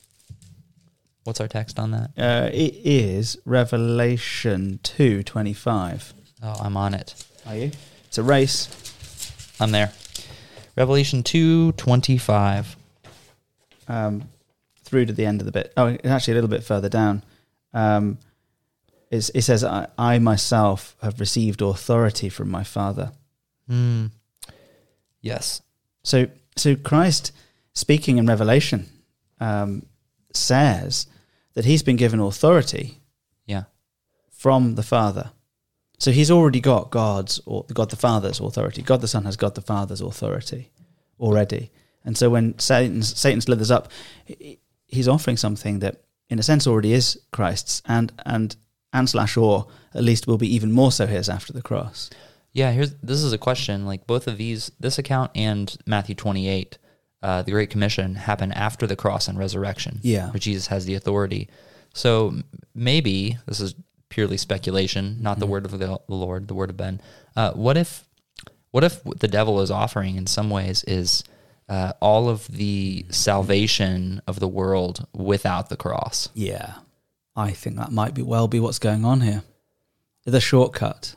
What's 1.25 1.41
our 1.41 1.49
text 1.49 1.79
on 1.79 1.91
that? 1.91 2.11
uh, 2.17 2.49
it 2.53 2.75
is 2.85 3.37
Revelation 3.45 4.81
two 4.83 5.23
twenty 5.23 5.53
five. 5.53 6.15
Oh, 6.43 6.55
I'm 6.61 6.77
on 6.77 6.95
it. 6.95 7.15
Are 7.47 7.55
you? 7.57 7.71
It's 8.07 8.17
a 8.19 8.23
race. 8.23 8.69
I'm 9.61 9.73
there. 9.73 9.93
Revelation 10.77 11.23
2:25. 11.25 12.77
um, 13.89 14.29
through 14.85 15.05
to 15.07 15.13
the 15.13 15.27
end 15.27 15.41
of 15.41 15.45
the 15.47 15.53
bit. 15.53 15.73
Oh, 15.77 15.87
it's 15.87 16.07
actually 16.07 16.33
a 16.33 16.37
little 16.37 16.49
bit 16.51 16.63
further 16.65 16.89
down. 16.89 17.23
Um, 17.75 18.19
it's, 19.11 19.29
it 19.31 19.43
says, 19.43 19.65
I, 19.65 19.89
I 19.99 20.19
myself 20.19 20.97
have 21.03 21.19
received 21.21 21.61
authority 21.63 22.29
from 22.29 22.49
my 22.51 22.63
Father. 22.65 23.13
Hmm. 23.69 24.07
Yes. 25.21 25.63
So, 26.03 26.27
so 26.57 26.77
Christ, 26.77 27.33
speaking 27.73 28.19
in 28.19 28.27
Revelation, 28.27 28.89
um, 29.41 29.87
says 30.33 31.07
that 31.55 31.65
he's 31.65 31.83
been 31.83 31.97
given 31.97 32.21
authority 32.21 32.99
Yeah. 33.47 33.65
from 34.31 34.75
the 34.75 34.83
Father. 34.83 35.31
So 35.99 36.13
he's 36.13 36.31
already 36.31 36.61
got 36.61 36.91
God's 36.91 37.41
or 37.45 37.65
God 37.73 37.91
the 37.91 37.97
Father's 37.97 38.39
authority. 38.41 38.83
God 38.83 39.01
the 39.01 39.09
Son 39.09 39.25
has 39.25 39.37
God 39.37 39.55
the 39.57 39.61
Father's 39.61 40.01
authority 40.01 40.71
already. 41.19 41.71
And 42.05 42.17
so 42.17 42.31
when 42.31 42.57
Satan 42.59 43.03
Satan 43.03 43.41
slithers 43.41 43.71
up, 43.73 43.91
he's 44.87 45.09
offering 45.09 45.37
something 45.37 45.81
that, 45.81 46.03
in 46.31 46.39
a 46.39 46.43
sense, 46.43 46.67
already 46.67 46.93
is 46.93 47.19
Christ's, 47.33 47.83
and 47.87 48.13
and 48.25 48.55
and 48.93 49.11
slash 49.11 49.37
or 49.37 49.67
at 49.93 50.05
least 50.05 50.27
will 50.29 50.39
be 50.39 50.55
even 50.55 50.71
more 50.71 50.93
so 50.93 51.07
his 51.07 51.29
after 51.29 51.53
the 51.53 51.63
cross. 51.63 52.09
Yeah, 52.59 52.73
here's 52.73 52.93
this 53.03 53.23
is 53.23 53.33
a 53.33 53.39
question. 53.39 53.87
Like 53.87 54.07
both 54.07 54.27
of 54.27 54.37
these, 54.37 54.71
this 54.81 54.99
account 54.99 55.31
and 55.35 55.77
Matthew 55.87 56.15
28, 56.15 56.79
uh, 57.23 57.43
the 57.43 57.53
Great 57.53 57.71
Commission 57.71 58.15
happen 58.17 58.51
after 58.53 58.87
the 58.87 58.97
cross 58.97 59.29
and 59.29 59.39
resurrection. 59.39 60.01
Yeah. 60.03 60.31
where 60.31 60.41
Jesus 60.41 60.67
has 60.69 60.85
the 60.85 60.95
authority. 60.95 61.49
So 61.95 62.35
maybe 62.75 63.39
this 63.47 63.61
is 63.61 63.75
purely 64.09 64.37
speculation, 64.37 65.19
not 65.21 65.39
the 65.39 65.45
Mm-hmm. 65.45 65.53
word 65.53 65.65
of 65.67 65.73
the, 65.73 65.79
the 66.09 66.15
Lord, 66.15 66.49
the 66.49 66.55
word 66.55 66.71
of 66.71 66.77
Ben. 66.77 67.01
Uh, 67.37 67.53
what 67.53 67.77
if, 67.77 68.05
what 68.73 68.85
if 68.85 69.03
the 69.05 69.29
devil 69.29 69.61
is 69.61 69.71
offering 69.71 70.17
in 70.17 70.27
some 70.27 70.51
ways 70.51 70.83
is 70.85 71.23
uh, 71.69 71.93
all 72.01 72.29
of 72.29 72.47
the 72.49 73.05
salvation 73.11 74.21
of 74.27 74.41
the 74.41 74.49
world 74.49 75.07
without 75.13 75.69
the 75.69 75.77
cross? 75.77 76.29
Yeah, 76.35 76.75
I 77.37 77.53
think 77.53 77.77
that 77.77 77.93
might 77.93 78.15
be 78.15 78.23
well 78.23 78.49
be 78.49 78.59
what's 78.61 78.79
going 78.79 79.05
on 79.05 79.21
here. 79.21 79.43
The 80.25 80.41
shortcut. 80.41 81.15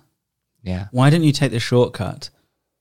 Yeah, 0.64 0.88
Why 0.92 1.10
don't 1.10 1.24
you 1.24 1.32
take 1.32 1.52
the 1.52 1.60
shortcut? 1.60 2.30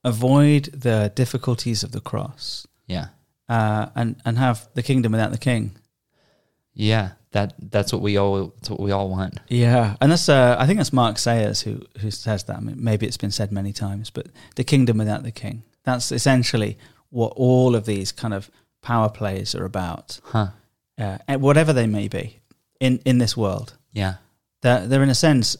Avoid 0.03 0.65
the 0.73 1.11
difficulties 1.15 1.83
of 1.83 1.91
the 1.91 2.01
cross, 2.01 2.67
yeah, 2.87 3.07
uh, 3.49 3.87
and 3.95 4.15
and 4.25 4.37
have 4.37 4.67
the 4.73 4.81
kingdom 4.83 5.11
without 5.11 5.31
the 5.31 5.37
king. 5.37 5.77
yeah. 6.73 7.11
That 7.33 7.53
that's 7.71 7.93
what 7.93 8.01
we 8.01 8.17
all 8.17 8.47
that's 8.57 8.69
what 8.69 8.81
we 8.81 8.91
all 8.91 9.07
want. 9.09 9.39
Yeah, 9.47 9.95
and 10.01 10.11
that's 10.11 10.27
uh, 10.27 10.57
I 10.59 10.65
think 10.67 10.79
that's 10.79 10.91
Mark 10.91 11.17
Sayers 11.17 11.61
who 11.61 11.79
who 12.01 12.11
says 12.11 12.43
that. 12.43 12.57
I 12.57 12.59
mean, 12.59 12.75
maybe 12.83 13.05
it's 13.07 13.15
been 13.15 13.31
said 13.31 13.51
many 13.53 13.71
times, 13.71 14.09
but 14.09 14.27
the 14.55 14.65
kingdom 14.65 14.97
without 14.97 15.23
the 15.23 15.31
king. 15.31 15.63
That's 15.85 16.11
essentially 16.11 16.77
what 17.09 17.31
all 17.37 17.73
of 17.75 17.85
these 17.85 18.11
kind 18.11 18.33
of 18.33 18.51
power 18.81 19.07
plays 19.09 19.55
are 19.55 19.63
about, 19.63 20.19
Huh? 20.25 20.47
uh, 20.97 21.19
and 21.25 21.41
whatever 21.41 21.71
they 21.73 21.87
may 21.87 22.09
be 22.09 22.41
in 22.81 22.99
in 23.05 23.17
this 23.19 23.37
world. 23.37 23.77
Yeah. 23.93 24.15
They're 24.61 24.85
they're 24.87 25.03
in 25.03 25.09
a 25.09 25.15
sense 25.15 25.55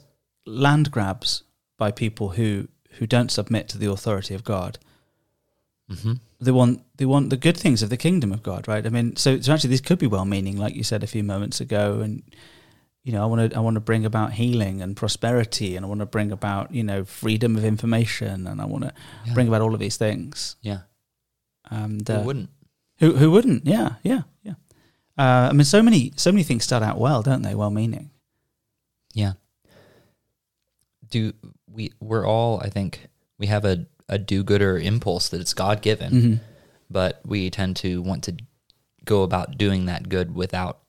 land 0.45 0.91
grabs 0.91 1.43
by 1.81 1.91
people 1.91 2.27
who 2.37 2.67
who 2.99 3.07
don't 3.07 3.31
submit 3.31 3.67
to 3.69 3.77
the 3.79 3.89
authority 3.89 4.35
of 4.35 4.43
God. 4.43 4.77
Mm-hmm. 5.91 6.13
they 6.39 6.51
want 6.51 6.75
they 6.97 7.05
want 7.05 7.29
the 7.31 7.37
good 7.47 7.57
things 7.57 7.81
of 7.83 7.89
the 7.89 7.97
kingdom 7.97 8.31
of 8.31 8.41
God, 8.43 8.67
right? 8.67 8.85
I 8.85 8.89
mean, 8.89 9.15
so 9.15 9.41
so 9.41 9.51
actually, 9.53 9.71
this 9.73 9.81
could 9.87 9.99
be 9.99 10.07
well-meaning, 10.07 10.57
like 10.63 10.75
you 10.75 10.83
said 10.83 11.03
a 11.03 11.07
few 11.15 11.23
moments 11.23 11.59
ago, 11.61 11.85
and 12.03 12.21
you 13.03 13.11
know, 13.13 13.23
I 13.23 13.25
want 13.31 13.41
to 13.51 13.57
I 13.57 13.61
want 13.61 13.75
to 13.75 13.81
bring 13.91 14.05
about 14.05 14.33
healing 14.33 14.81
and 14.83 14.95
prosperity, 14.95 15.75
and 15.75 15.83
I 15.85 15.89
want 15.89 16.01
to 16.01 16.05
bring 16.17 16.31
about 16.31 16.71
you 16.71 16.83
know 16.83 17.03
freedom 17.03 17.57
of 17.57 17.65
information, 17.65 18.47
and 18.47 18.61
I 18.61 18.65
want 18.65 18.83
to 18.85 18.93
Yeah. 19.25 19.33
bring 19.33 19.47
about 19.47 19.61
all 19.61 19.73
of 19.73 19.79
these 19.79 19.97
things. 19.97 20.55
Yeah. 20.61 20.81
And 21.69 22.07
Who 22.07 22.13
uh, 22.13 22.23
wouldn't? 22.23 22.49
who 22.99 23.15
who 23.21 23.31
wouldn't? 23.31 23.65
Yeah, 23.65 23.89
yeah, 24.03 24.21
yeah. 24.43 24.55
Uh, 25.17 25.49
I 25.49 25.53
mean, 25.53 25.65
so 25.65 25.81
many 25.81 26.13
so 26.15 26.31
many 26.31 26.43
things 26.43 26.63
start 26.63 26.83
out 26.83 26.97
well, 26.99 27.21
don't 27.23 27.41
they? 27.41 27.55
Well-meaning. 27.55 28.11
Yeah. 29.13 29.33
Do 31.09 31.33
we? 31.73 31.91
We're 31.99 32.25
all. 32.25 32.59
I 32.59 32.69
think 32.69 33.07
we 33.37 33.47
have 33.47 33.65
a 33.65 33.85
a 34.09 34.17
do-gooder 34.17 34.77
impulse 34.77 35.29
that 35.29 35.39
it's 35.39 35.53
God 35.53 35.81
given, 35.81 36.11
Mm-hmm. 36.11 36.33
but 36.89 37.21
we 37.25 37.49
tend 37.49 37.77
to 37.77 38.01
want 38.01 38.23
to 38.25 38.35
go 39.05 39.23
about 39.23 39.57
doing 39.57 39.85
that 39.85 40.09
good 40.09 40.35
without 40.35 40.79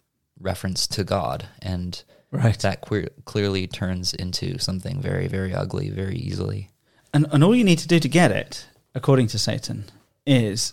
reference 0.41 0.87
to 0.89 1.05
God, 1.05 1.47
and 1.61 2.03
Right. 2.33 2.59
that 2.61 2.81
queer, 2.81 3.11
clearly 3.27 3.67
turns 3.67 4.13
into 4.15 4.59
something 4.59 5.01
very, 5.01 5.29
very 5.29 5.55
ugly 5.55 5.91
very 5.91 6.17
easily. 6.17 6.71
And 7.15 7.27
and 7.31 7.45
all 7.45 7.55
you 7.55 7.63
need 7.65 7.79
to 7.79 7.87
do 7.87 8.01
to 8.01 8.09
get 8.09 8.33
it, 8.33 8.67
according 8.95 9.29
to 9.29 9.39
Satan, 9.39 9.85
is 10.27 10.73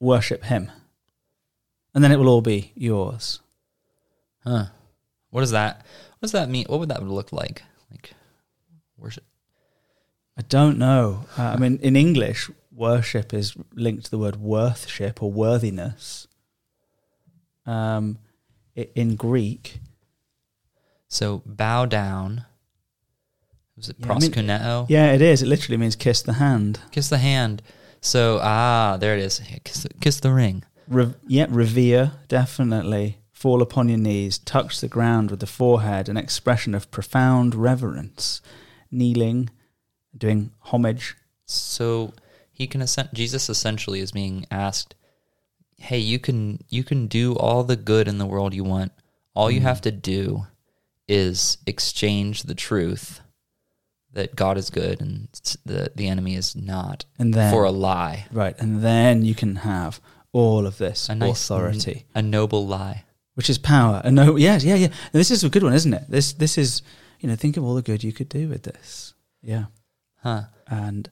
worship 0.00 0.44
him. 0.44 0.72
And 1.94 2.02
then 2.02 2.10
it 2.12 2.18
will 2.18 2.28
all 2.28 2.40
be 2.42 2.72
yours. 2.74 3.40
Huh? 4.44 4.66
What 5.30 5.40
does 5.42 5.50
that? 5.52 5.84
What 6.18 6.22
does 6.22 6.32
that 6.32 6.48
mean? 6.48 6.64
What 6.68 6.80
would 6.80 6.88
that 6.88 7.02
look 7.02 7.32
like? 7.32 7.62
Like 7.90 8.12
worship? 8.98 9.24
I 10.36 10.42
don't 10.42 10.78
know. 10.78 11.24
Uh, 11.38 11.42
I 11.42 11.56
mean, 11.56 11.78
in 11.82 11.96
English, 11.96 12.50
worship 12.70 13.32
is 13.32 13.54
linked 13.74 14.04
to 14.06 14.10
the 14.10 14.18
word 14.18 14.36
worthship 14.36 15.22
or 15.22 15.32
worthiness. 15.32 16.26
Um, 17.64 18.18
in 18.74 19.16
Greek, 19.16 19.80
So 21.08 21.42
bow 21.46 21.86
down. 21.86 22.44
Was 23.76 23.88
it 23.88 23.96
Yeah, 23.98 24.12
I 24.12 24.18
mean- 24.18 24.30
proskuneo? 24.32 24.86
yeah, 24.88 25.12
it 25.12 25.22
is. 25.22 25.42
It 25.42 25.46
literally 25.48 25.76
means 25.78 25.96
kiss 25.96 26.20
the 26.22 26.34
hand. 26.34 26.80
Kiss 26.90 27.08
the 27.08 27.18
hand. 27.18 27.62
So 28.00 28.38
ah, 28.42 28.96
there 29.00 29.16
it 29.16 29.22
is. 29.24 29.40
Kiss 29.64 29.82
the, 29.84 29.88
kiss 30.00 30.20
the 30.20 30.32
ring. 30.32 30.64
Re- 30.88 31.14
yeah, 31.26 31.46
revere, 31.48 32.12
definitely. 32.28 33.18
Fall 33.32 33.62
upon 33.62 33.88
your 33.88 33.98
knees, 33.98 34.38
touch 34.38 34.80
the 34.80 34.88
ground 34.88 35.30
with 35.30 35.40
the 35.40 35.46
forehead, 35.46 36.08
an 36.08 36.16
expression 36.16 36.74
of 36.74 36.90
profound 36.90 37.54
reverence. 37.54 38.40
Kneeling, 38.90 39.50
doing 40.16 40.52
homage. 40.60 41.16
So 41.44 42.12
he 42.50 42.66
can 42.66 42.82
ascend, 42.82 43.10
Jesus 43.12 43.48
essentially 43.48 44.00
is 44.00 44.12
being 44.12 44.46
asked, 44.50 44.94
"Hey, 45.78 45.98
you 45.98 46.18
can 46.18 46.60
you 46.68 46.84
can 46.84 47.06
do 47.06 47.34
all 47.34 47.64
the 47.64 47.76
good 47.76 48.08
in 48.08 48.18
the 48.18 48.26
world 48.26 48.54
you 48.54 48.64
want. 48.64 48.92
All 49.34 49.50
you 49.50 49.60
mm. 49.60 49.64
have 49.64 49.80
to 49.82 49.92
do 49.92 50.46
is 51.08 51.58
exchange 51.66 52.44
the 52.44 52.54
truth 52.54 53.20
that 54.12 54.34
God 54.34 54.56
is 54.56 54.70
good 54.70 55.00
and 55.00 55.28
the 55.64 55.92
the 55.94 56.08
enemy 56.08 56.34
is 56.34 56.56
not 56.56 57.04
And 57.18 57.34
then, 57.34 57.52
for 57.52 57.64
a 57.64 57.70
lie, 57.70 58.26
right, 58.32 58.56
and 58.58 58.82
then 58.82 59.24
you 59.24 59.34
can 59.34 59.56
have 59.56 60.00
all 60.32 60.66
of 60.66 60.78
this 60.78 61.08
a 61.08 61.14
nice 61.14 61.44
authority. 61.44 62.06
a 62.14 62.22
noble 62.22 62.66
lie." 62.66 63.04
which 63.36 63.50
is 63.50 63.58
power. 63.58 64.00
And 64.02 64.16
no, 64.16 64.36
yes, 64.36 64.64
yeah, 64.64 64.74
yeah. 64.74 64.88
This 65.12 65.30
is 65.30 65.44
a 65.44 65.50
good 65.50 65.62
one, 65.62 65.74
isn't 65.74 65.94
it? 65.94 66.04
This 66.08 66.32
this 66.32 66.58
is, 66.58 66.82
you 67.20 67.28
know, 67.28 67.36
think 67.36 67.56
of 67.56 67.64
all 67.64 67.74
the 67.74 67.82
good 67.82 68.02
you 68.02 68.12
could 68.12 68.28
do 68.28 68.48
with 68.48 68.64
this. 68.64 69.14
Yeah, 69.42 69.66
Huh? 70.26 70.42
and 70.66 71.08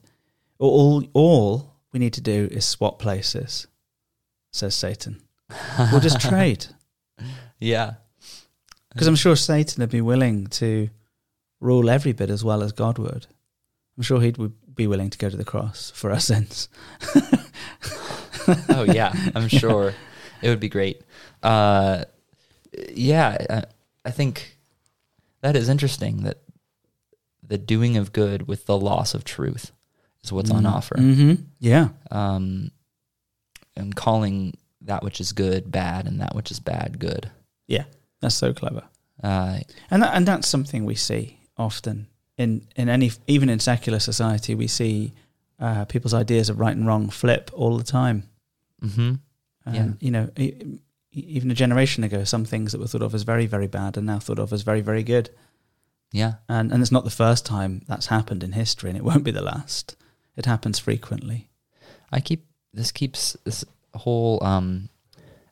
all 0.59 1.05
all 1.13 1.73
we 1.93 1.99
need 1.99 2.13
to 2.13 2.21
do 2.21 2.49
is 2.51 2.65
swap 2.65 2.99
places, 2.99 3.67
says 4.51 4.75
Satan. 4.75 5.21
We'll 5.91 6.01
just 6.01 6.19
trade 6.29 6.65
Yeah. 7.59 7.93
because 8.89 9.07
I'm 9.07 9.15
sure 9.15 9.37
Satan 9.37 9.81
would 9.81 9.89
be 9.89 10.01
willing 10.01 10.47
to 10.59 10.89
rule 11.61 11.89
every 11.89 12.11
bit 12.11 12.29
as 12.29 12.43
well 12.43 12.61
as 12.61 12.73
God 12.73 12.97
would. 12.97 13.27
I'm 13.95 14.03
sure 14.03 14.19
he'd 14.19 14.37
be 14.75 14.87
willing 14.87 15.09
to 15.11 15.17
go 15.17 15.29
to 15.29 15.37
the 15.37 15.45
cross 15.45 15.91
for 15.95 16.11
our 16.11 16.19
sins. 16.31 16.67
oh 18.69 18.85
yeah, 18.91 19.13
I'm 19.33 19.47
sure 19.47 19.93
it 20.41 20.49
would 20.49 20.59
be 20.59 20.69
great. 20.69 21.01
Uh, 21.41 22.03
yeah, 22.93 23.37
I, 23.49 23.63
I 24.03 24.11
think 24.11 24.57
that 25.41 25.55
is 25.55 25.69
interesting 25.69 26.23
that 26.23 26.39
the 27.47 27.57
doing 27.57 27.97
of 27.97 28.11
good 28.13 28.47
with 28.47 28.65
the 28.65 28.77
loss 28.77 29.13
of 29.13 29.23
truth 29.23 29.71
is 30.23 30.31
what's 30.31 30.51
on 30.51 30.65
offer. 30.65 30.95
Mm-hmm. 30.95 31.43
Yeah, 31.59 31.89
Um, 32.11 32.71
and 33.75 33.95
calling 33.95 34.55
that 34.81 35.03
which 35.03 35.19
is 35.19 35.31
good 35.33 35.71
bad 35.71 36.07
and 36.07 36.21
that 36.21 36.35
which 36.35 36.51
is 36.51 36.59
bad 36.59 36.99
good. 36.99 37.29
Yeah, 37.67 37.85
that's 38.21 38.35
so 38.35 38.53
clever. 38.53 38.83
Uh, 39.23 39.59
And 39.89 40.03
that, 40.03 40.13
and 40.15 40.27
that's 40.27 40.47
something 40.47 40.85
we 40.85 40.95
see 40.95 41.39
often 41.57 42.07
in 42.37 42.67
in 42.75 42.89
any 42.89 43.11
even 43.27 43.49
in 43.49 43.59
secular 43.59 43.99
society. 43.99 44.55
We 44.55 44.67
see 44.67 45.13
uh, 45.59 45.85
people's 45.85 46.13
ideas 46.13 46.49
of 46.49 46.59
right 46.59 46.75
and 46.75 46.85
wrong 46.85 47.09
flip 47.09 47.49
all 47.53 47.77
the 47.77 47.83
time. 47.83 48.23
hmm 48.81 49.15
And 49.65 49.75
Yeah. 49.75 49.91
you 49.99 50.11
know, 50.11 50.29
even 51.11 51.49
a 51.51 51.53
generation 51.55 52.03
ago, 52.03 52.23
some 52.25 52.45
things 52.45 52.71
that 52.71 52.79
were 52.79 52.87
thought 52.87 53.01
of 53.01 53.15
as 53.15 53.23
very 53.23 53.47
very 53.47 53.67
bad 53.67 53.97
are 53.97 54.01
now 54.01 54.19
thought 54.19 54.39
of 54.39 54.51
as 54.53 54.61
very 54.63 54.81
very 54.81 55.03
good. 55.03 55.29
Yeah. 56.11 56.35
And 56.47 56.71
and 56.71 56.81
it's 56.81 56.91
not 56.91 57.03
the 57.03 57.09
first 57.09 57.45
time 57.45 57.83
that's 57.87 58.07
happened 58.07 58.43
in 58.43 58.53
history, 58.53 58.89
and 58.89 58.97
it 58.97 59.03
won't 59.03 59.23
be 59.23 59.31
the 59.31 59.41
last. 59.41 59.95
It 60.37 60.45
happens 60.45 60.79
frequently. 60.79 61.49
I 62.11 62.19
keep 62.19 62.45
this 62.73 62.91
keeps 62.91 63.35
this 63.43 63.65
whole 63.93 64.43
um, 64.43 64.89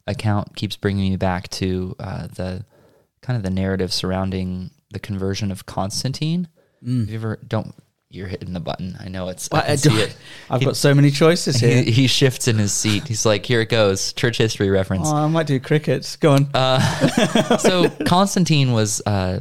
account 0.08 0.56
keeps 0.56 0.76
bringing 0.76 1.10
me 1.12 1.18
back 1.18 1.50
to 1.50 1.96
uh, 2.00 2.28
the 2.28 2.66
kind 3.22 3.38
of 3.38 3.44
the 3.44 3.50
narrative 3.50 3.94
surrounding 3.94 4.72
the 4.92 5.00
conversion 5.00 5.52
of 5.52 5.66
Constantine. 5.66 6.48
Have 6.86 7.10
you 7.10 7.16
ever 7.16 7.40
don't 7.48 7.74
you're 8.10 8.28
hitting 8.28 8.54
the 8.54 8.60
button? 8.60 8.96
I 9.00 9.08
know 9.08 9.30
it's. 9.30 9.50
I 9.52 9.56
Well, 9.58 9.66
I 9.72 9.76
see 9.76 9.90
it. 10.02 10.16
I've 10.50 10.60
He- 10.60 10.66
got 10.66 10.76
so 10.76 10.94
many 10.94 11.10
choices 11.12 11.56
He, 11.62 11.68
here. 11.68 11.84
he 11.84 12.08
shifts 12.08 12.48
in 12.48 12.58
his 12.58 12.74
seat. 12.74 13.08
He's 13.08 13.26
like, 13.26 13.46
"Here 13.46 13.62
it 13.62 13.70
goes." 13.70 14.12
Church 14.14 14.38
history 14.38 14.70
reference. 14.70 15.08
Oh, 15.08 15.16
I 15.16 15.28
might 15.28 15.48
do 15.48 15.60
crickets. 15.60 16.18
Go 16.18 16.34
on. 16.34 16.50
Uh, 16.54 16.80
so 17.58 17.90
Constantine 18.06 18.74
was 18.74 19.02
uh, 19.06 19.40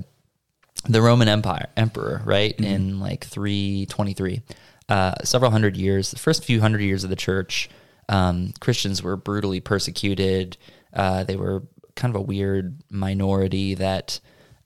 the 0.89 1.03
Roman 1.03 1.29
Empire 1.29 1.69
emperor, 1.77 2.23
right? 2.25 2.57
Mm-hmm. 2.57 2.65
In 2.65 3.01
like 3.01 3.25
323, 3.25 4.43
uh, 4.89 5.15
several 5.25 5.51
hundred 5.51 5.77
years. 5.77 6.11
The 6.11 6.19
first 6.19 6.45
few 6.45 6.61
hundred 6.61 6.83
years 6.83 7.05
of 7.05 7.11
the 7.11 7.17
church, 7.17 7.69
um, 8.09 8.53
Christians 8.61 9.03
were 9.03 9.17
brutally 9.17 9.61
persecuted. 9.61 10.57
Uh, 10.93 11.25
they 11.25 11.37
were 11.37 11.62
kind 11.95 12.15
of 12.15 12.21
a 12.21 12.25
weird 12.25 12.83
minority 12.91 13.75
that 13.75 14.21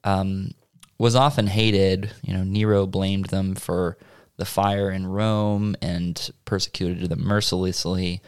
um, 0.04 0.52
was 0.98 1.14
often 1.14 1.46
hated. 1.46 2.10
You 2.22 2.34
know, 2.34 2.44
Nero 2.44 2.86
blamed 2.86 3.26
them 3.26 3.54
for 3.54 3.98
the 4.36 4.44
fire 4.44 4.90
in 4.90 5.06
Rome 5.06 5.76
and 5.80 6.30
persecuted 6.44 7.08
them 7.08 7.24
mercilessly. 7.24 8.20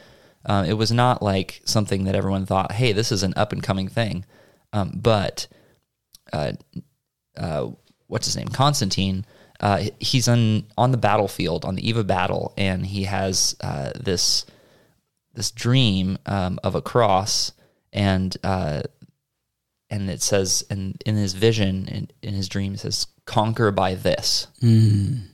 Uh, 0.45 0.65
it 0.67 0.75
was 0.75 0.93
not 0.93 1.23
like 1.23 1.61
something 1.65 2.05
that 2.05 2.15
everyone 2.15 2.47
thought, 2.47 2.73
"Hey, 2.73 2.93
this 2.93 3.13
is 3.13 3.23
an 3.23 3.35
up 3.37 3.53
and 3.53 3.63
coming 3.63 3.89
thing." 3.89 4.25
Um, 4.73 4.93
but 4.95 5.47
uh, 6.33 6.53
uh, 7.39 7.71
what's 8.07 8.27
his 8.27 8.37
name? 8.37 8.49
Constantine. 8.49 9.25
Uh, 9.61 9.85
he's 9.99 10.29
on 10.29 10.65
on 10.77 10.93
the 10.93 10.99
battlefield 10.99 11.65
on 11.65 11.75
the 11.75 11.89
eve 11.89 11.97
of 11.97 12.07
battle, 12.07 12.53
and 12.57 12.87
he 12.87 13.05
has 13.05 13.57
uh, 13.61 13.93
this 13.99 14.47
this 15.35 15.51
dream 15.51 16.19
um, 16.27 16.59
of 16.63 16.75
a 16.75 16.83
cross, 16.83 17.53
and 17.93 18.37
uh, 18.45 18.83
and 19.91 20.11
it 20.11 20.23
says, 20.23 20.65
and 20.71 21.01
in 21.07 21.17
his 21.17 21.33
vision, 21.35 21.89
in, 21.89 22.09
in 22.23 22.35
his 22.35 22.49
dream, 22.49 22.75
it 22.75 22.81
says, 22.81 23.07
"Conquer 23.25 23.71
by 23.71 23.95
this." 23.95 24.47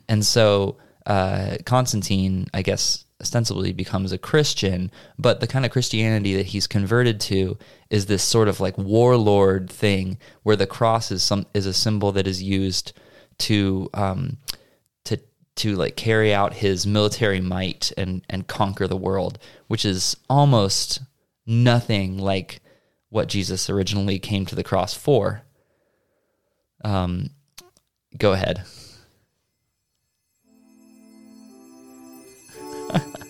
And 0.09 0.25
so 0.25 0.77
uh, 1.07 1.57
Constantine, 1.67 2.47
I 2.55 2.63
guess, 2.63 3.04
ostensibly 3.25 3.73
becomes 3.73 4.13
a 4.13 4.19
Christian, 4.19 4.91
but 5.19 5.41
the 5.41 5.47
kind 5.47 5.65
of 5.65 5.71
Christianity 5.71 6.37
that 6.37 6.47
he's 6.47 6.67
converted 6.67 7.19
to 7.21 7.57
is 7.89 8.05
this 8.05 8.23
sort 8.23 8.49
of 8.49 8.61
like 8.61 8.77
warlord 8.77 9.71
thing, 9.71 10.19
where 10.43 10.57
the 10.57 10.67
cross 10.67 11.11
is 11.11 11.23
some 11.23 11.47
is 11.55 11.65
a 11.65 11.73
symbol 11.73 12.13
that 12.13 12.27
is 12.27 12.43
used 12.43 12.93
to 13.39 13.89
um, 13.95 14.37
to 15.07 15.17
to 15.57 15.75
like 15.75 15.97
carry 15.97 16.35
out 16.35 16.53
his 16.53 16.87
military 16.87 17.41
might 17.41 17.93
and 17.97 18.23
and 18.29 18.47
conquer 18.47 18.87
the 18.87 18.95
world, 19.09 19.39
which 19.69 19.87
is 19.87 20.19
almost 20.29 21.01
nothing 21.47 22.19
like 22.19 22.61
what 23.09 23.29
Jesus 23.29 23.71
originally 23.71 24.19
came 24.19 24.45
to 24.45 24.55
the 24.55 24.63
cross 24.63 24.93
for. 24.93 25.45
Um, 26.85 27.31
go 28.19 28.35
ahead. 28.35 28.65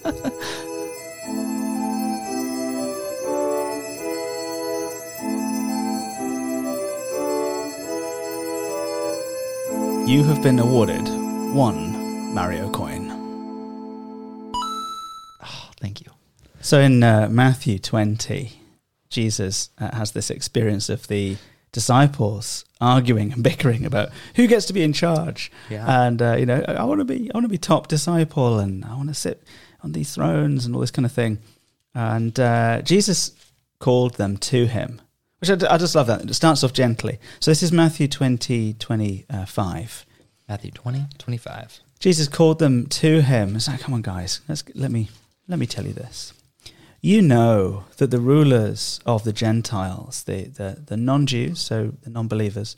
You 10.06 10.22
have 10.24 10.42
been 10.42 10.58
awarded 10.58 11.08
one 11.54 12.34
Mario 12.34 12.68
coin. 12.68 13.10
Oh, 15.42 15.70
thank 15.80 16.02
you. 16.02 16.12
So 16.60 16.78
in 16.78 17.02
uh, 17.02 17.28
Matthew 17.30 17.78
20, 17.78 18.52
Jesus 19.08 19.70
uh, 19.78 19.96
has 19.96 20.12
this 20.12 20.28
experience 20.28 20.90
of 20.90 21.08
the 21.08 21.38
disciples 21.72 22.66
arguing 22.82 23.32
and 23.32 23.42
bickering 23.42 23.86
about 23.86 24.10
who 24.36 24.46
gets 24.46 24.66
to 24.66 24.74
be 24.74 24.82
in 24.82 24.92
charge. 24.92 25.50
Yeah. 25.70 26.06
And 26.06 26.20
uh, 26.20 26.36
you 26.36 26.44
know, 26.44 26.62
I 26.68 26.84
want 26.84 27.00
to 27.00 27.06
be 27.06 27.30
I 27.32 27.38
want 27.38 27.44
to 27.44 27.48
be 27.48 27.56
top 27.56 27.88
disciple 27.88 28.58
and 28.58 28.84
I 28.84 28.94
want 28.96 29.08
to 29.08 29.14
sit 29.14 29.42
on 29.84 29.92
these 29.92 30.14
thrones 30.14 30.66
and 30.66 30.74
all 30.74 30.80
this 30.80 30.90
kind 30.90 31.06
of 31.06 31.12
thing. 31.12 31.38
And 31.94 32.38
uh, 32.40 32.82
Jesus 32.82 33.32
called 33.78 34.14
them 34.14 34.36
to 34.38 34.66
him, 34.66 35.00
which 35.38 35.50
I, 35.50 35.74
I 35.74 35.78
just 35.78 35.94
love 35.94 36.08
that. 36.08 36.22
It 36.22 36.34
starts 36.34 36.64
off 36.64 36.72
gently. 36.72 37.20
So 37.38 37.50
this 37.50 37.62
is 37.62 37.70
Matthew 37.70 38.08
20, 38.08 38.74
25. 38.74 40.06
Matthew 40.48 40.70
20, 40.72 41.06
25. 41.18 41.80
Jesus 42.00 42.26
called 42.28 42.58
them 42.58 42.86
to 42.86 43.22
him. 43.22 43.54
It's 43.54 43.68
like, 43.68 43.80
come 43.80 43.94
on, 43.94 44.02
guys, 44.02 44.40
let's, 44.48 44.64
let 44.74 44.90
me 44.90 45.08
let 45.46 45.58
me 45.58 45.66
tell 45.66 45.86
you 45.86 45.92
this. 45.92 46.32
You 47.00 47.20
know 47.20 47.84
that 47.98 48.10
the 48.10 48.18
rulers 48.18 48.98
of 49.04 49.24
the 49.24 49.32
Gentiles, 49.32 50.24
the, 50.24 50.44
the, 50.44 50.82
the 50.86 50.96
non 50.96 51.26
Jews, 51.26 51.60
so 51.60 51.92
the 52.02 52.08
non 52.08 52.28
believers, 52.28 52.76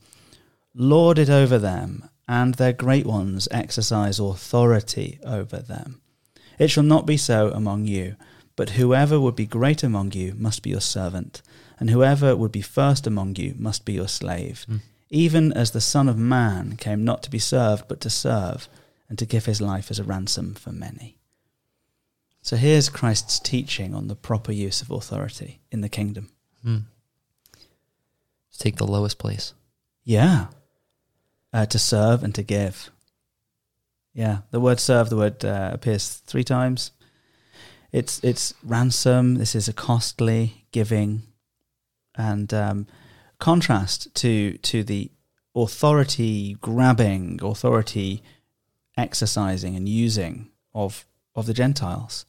lord 0.75 1.18
it 1.18 1.30
over 1.30 1.58
them, 1.58 2.08
and 2.26 2.54
their 2.54 2.72
great 2.72 3.06
ones 3.06 3.46
exercise 3.52 4.18
authority 4.18 5.20
over 5.25 5.58
them. 5.58 6.00
It 6.58 6.68
shall 6.68 6.84
not 6.84 7.06
be 7.06 7.16
so 7.16 7.50
among 7.50 7.86
you, 7.86 8.16
but 8.56 8.70
whoever 8.70 9.20
would 9.20 9.36
be 9.36 9.46
great 9.46 9.82
among 9.82 10.12
you 10.12 10.34
must 10.36 10.62
be 10.62 10.70
your 10.70 10.80
servant, 10.80 11.42
and 11.78 11.90
whoever 11.90 12.34
would 12.34 12.52
be 12.52 12.62
first 12.62 13.06
among 13.06 13.36
you 13.36 13.54
must 13.58 13.84
be 13.84 13.92
your 13.92 14.08
slave, 14.08 14.64
Mm. 14.68 14.80
even 15.10 15.52
as 15.52 15.70
the 15.70 15.80
Son 15.80 16.08
of 16.08 16.16
Man 16.16 16.76
came 16.76 17.04
not 17.04 17.22
to 17.25 17.30
be 17.30 17.38
served, 17.38 17.86
but 17.88 18.00
to 18.00 18.10
serve, 18.10 18.68
and 19.08 19.18
to 19.18 19.26
give 19.26 19.44
his 19.46 19.60
life 19.60 19.90
as 19.90 19.98
a 19.98 20.04
ransom 20.04 20.54
for 20.54 20.72
many. 20.72 21.18
So 22.42 22.56
here's 22.56 22.88
Christ's 22.88 23.38
teaching 23.40 23.94
on 23.94 24.08
the 24.08 24.16
proper 24.16 24.52
use 24.52 24.80
of 24.80 24.90
authority 24.90 25.60
in 25.70 25.80
the 25.80 25.88
kingdom. 25.88 26.30
Hmm. 26.62 26.78
Take 28.56 28.76
the 28.76 28.86
lowest 28.86 29.18
place. 29.18 29.52
Yeah. 30.04 30.46
Uh, 31.52 31.66
to 31.66 31.78
serve 31.78 32.22
and 32.25 32.34
to 32.34 32.42
give. 32.42 32.90
Yeah. 34.16 34.38
The 34.50 34.61
word 34.61 34.80
serve, 34.80 35.11
the 35.11 35.16
word 35.16 35.44
uh, 35.44 35.70
appears 35.73 36.23
three 36.26 36.44
times. 36.44 36.90
It's 37.92 38.18
it's 38.25 38.54
ransom. 38.64 39.35
This 39.37 39.54
is 39.54 39.68
a 39.68 39.73
costly 39.73 40.66
giving, 40.73 41.23
and 42.16 42.52
um, 42.52 42.87
contrast 43.38 44.14
to 44.16 44.56
to 44.58 44.82
the 44.82 45.11
authority 45.54 46.56
grabbing, 46.61 47.40
authority 47.42 48.23
exercising 48.96 49.76
and 49.76 49.88
using 49.88 50.49
of 50.75 51.06
of 51.35 51.46
the 51.46 51.54
Gentiles. 51.54 52.25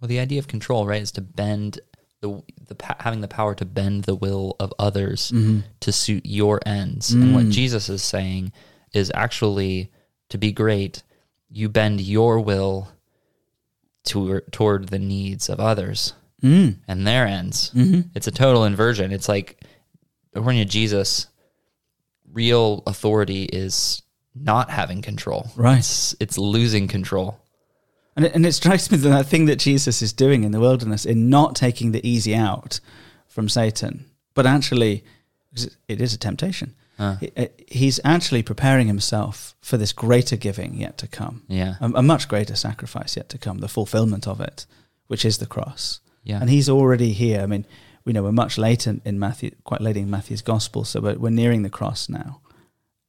Well, 0.00 0.08
the 0.08 0.20
idea 0.20 0.38
of 0.38 0.46
control, 0.48 0.86
right, 0.86 1.02
is 1.02 1.12
to 1.12 1.20
bend 1.20 1.80
the 2.20 2.42
the 2.68 2.76
having 3.00 3.20
the 3.20 3.28
power 3.28 3.54
to 3.56 3.64
bend 3.64 4.04
the 4.04 4.14
will 4.14 4.54
of 4.60 4.72
others 4.78 5.32
Mm-hmm. 5.32 5.60
to 5.80 5.92
suit 5.92 6.24
your 6.24 6.60
ends. 6.66 7.12
And 7.12 7.34
what 7.34 7.46
Mm. 7.46 7.52
Jesus 7.52 7.88
is 7.88 8.02
saying 8.02 8.52
is 8.92 9.10
actually 9.14 9.90
to 10.30 10.38
be 10.38 10.52
great, 10.52 11.02
you 11.50 11.68
bend 11.68 12.00
your 12.00 12.40
will 12.40 12.88
to, 14.04 14.40
toward 14.50 14.88
the 14.88 14.98
needs 14.98 15.48
of 15.48 15.60
others 15.60 16.14
Mm. 16.42 16.76
and 16.86 17.04
their 17.04 17.26
ends. 17.26 17.72
Mm-hmm. 17.74 18.10
It's 18.14 18.28
a 18.28 18.30
total 18.30 18.64
inversion. 18.64 19.10
It's 19.10 19.28
like, 19.28 19.60
according 20.34 20.60
to 20.60 20.64
Jesus, 20.66 21.26
real 22.32 22.84
authority 22.86 23.42
is 23.42 24.02
not 24.36 24.70
having 24.70 25.02
control. 25.02 25.50
Right. 25.56 25.78
It's, 25.78 26.14
it's 26.20 26.38
losing 26.38 26.86
control. 26.86 27.40
And 28.14 28.24
it, 28.24 28.34
and 28.36 28.46
it 28.46 28.52
strikes 28.52 28.88
me 28.88 28.98
that 28.98 29.08
that 29.08 29.26
thing 29.26 29.46
that 29.46 29.58
Jesus 29.58 30.00
is 30.00 30.12
doing 30.12 30.44
in 30.44 30.52
the 30.52 30.60
wilderness 30.60 31.04
in 31.04 31.28
not 31.28 31.56
taking 31.56 31.90
the 31.90 32.08
easy 32.08 32.36
out 32.36 32.78
from 33.26 33.48
Satan, 33.48 34.04
but 34.34 34.46
actually, 34.46 35.02
it 35.88 36.00
is 36.00 36.14
a 36.14 36.18
temptation. 36.18 36.76
Uh, 36.98 37.16
He- 37.16 37.32
uh, 37.36 37.46
He's 37.68 38.00
actually 38.04 38.42
preparing 38.42 38.86
himself 38.88 39.54
for 39.60 39.76
this 39.76 39.92
greater 39.92 40.36
giving 40.36 40.74
yet 40.80 40.98
to 40.98 41.06
come, 41.06 41.42
yeah. 41.48 41.76
a, 41.80 41.86
a 41.94 42.02
much 42.02 42.28
greater 42.28 42.56
sacrifice 42.56 43.16
yet 43.16 43.28
to 43.28 43.38
come, 43.38 43.58
the 43.58 43.68
fulfillment 43.68 44.26
of 44.26 44.40
it, 44.40 44.66
which 45.06 45.24
is 45.24 45.38
the 45.38 45.46
cross. 45.46 46.00
Yeah. 46.24 46.40
And 46.40 46.50
he's 46.50 46.68
already 46.68 47.12
here. 47.12 47.40
I 47.40 47.46
mean, 47.46 47.64
we 48.04 48.12
know 48.12 48.22
we're 48.22 48.32
much 48.32 48.58
late 48.58 48.86
in, 48.86 49.00
in 49.04 49.18
Matthew, 49.18 49.50
quite 49.64 49.80
late 49.80 49.96
in 49.96 50.10
Matthew's 50.10 50.42
gospel, 50.42 50.84
so 50.84 51.00
we're, 51.00 51.18
we're 51.18 51.30
nearing 51.30 51.62
the 51.62 51.70
cross 51.70 52.08
now, 52.08 52.40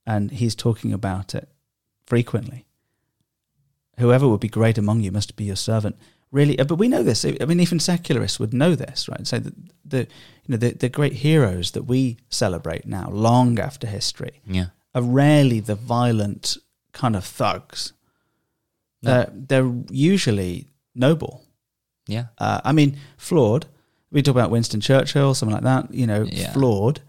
and 0.05 0.31
he's 0.31 0.55
talking 0.55 0.93
about 0.93 1.33
it 1.35 1.49
frequently. 2.05 2.65
Whoever 3.97 4.27
would 4.27 4.39
be 4.39 4.49
great 4.49 4.77
among 4.77 5.01
you 5.01 5.11
must 5.11 5.35
be 5.35 5.45
your 5.45 5.55
servant. 5.57 5.97
Really, 6.31 6.59
uh, 6.59 6.63
but 6.63 6.75
we 6.75 6.87
know 6.87 7.01
this. 7.01 7.25
I 7.25 7.45
mean, 7.45 7.59
even 7.59 7.79
secularists 7.79 8.39
would 8.39 8.53
know 8.53 8.75
this, 8.75 9.09
right? 9.09 9.25
So 9.25 9.39
that 9.39 9.53
the 9.83 9.99
you 9.99 10.07
know 10.49 10.57
the, 10.57 10.71
the 10.73 10.89
great 10.89 11.13
heroes 11.13 11.71
that 11.71 11.83
we 11.83 12.17
celebrate 12.29 12.85
now, 12.85 13.09
long 13.09 13.59
after 13.59 13.87
history, 13.87 14.41
yeah. 14.45 14.67
are 14.93 15.01
rarely 15.01 15.59
the 15.59 15.73
violent 15.75 16.57
kind 16.93 17.15
of 17.15 17.25
thugs. 17.25 17.93
No. 19.01 19.11
Uh, 19.11 19.25
they're 19.31 19.71
usually 19.89 20.67
noble. 20.93 21.45
Yeah. 22.07 22.25
Uh, 22.37 22.61
I 22.63 22.73
mean, 22.73 22.97
flawed. 23.17 23.65
We 24.11 24.21
talk 24.21 24.35
about 24.35 24.51
Winston 24.51 24.81
Churchill, 24.81 25.33
something 25.33 25.53
like 25.53 25.63
that. 25.63 25.93
You 25.93 26.05
know, 26.07 26.23
Yeah. 26.29 26.51
flawed, 26.51 27.01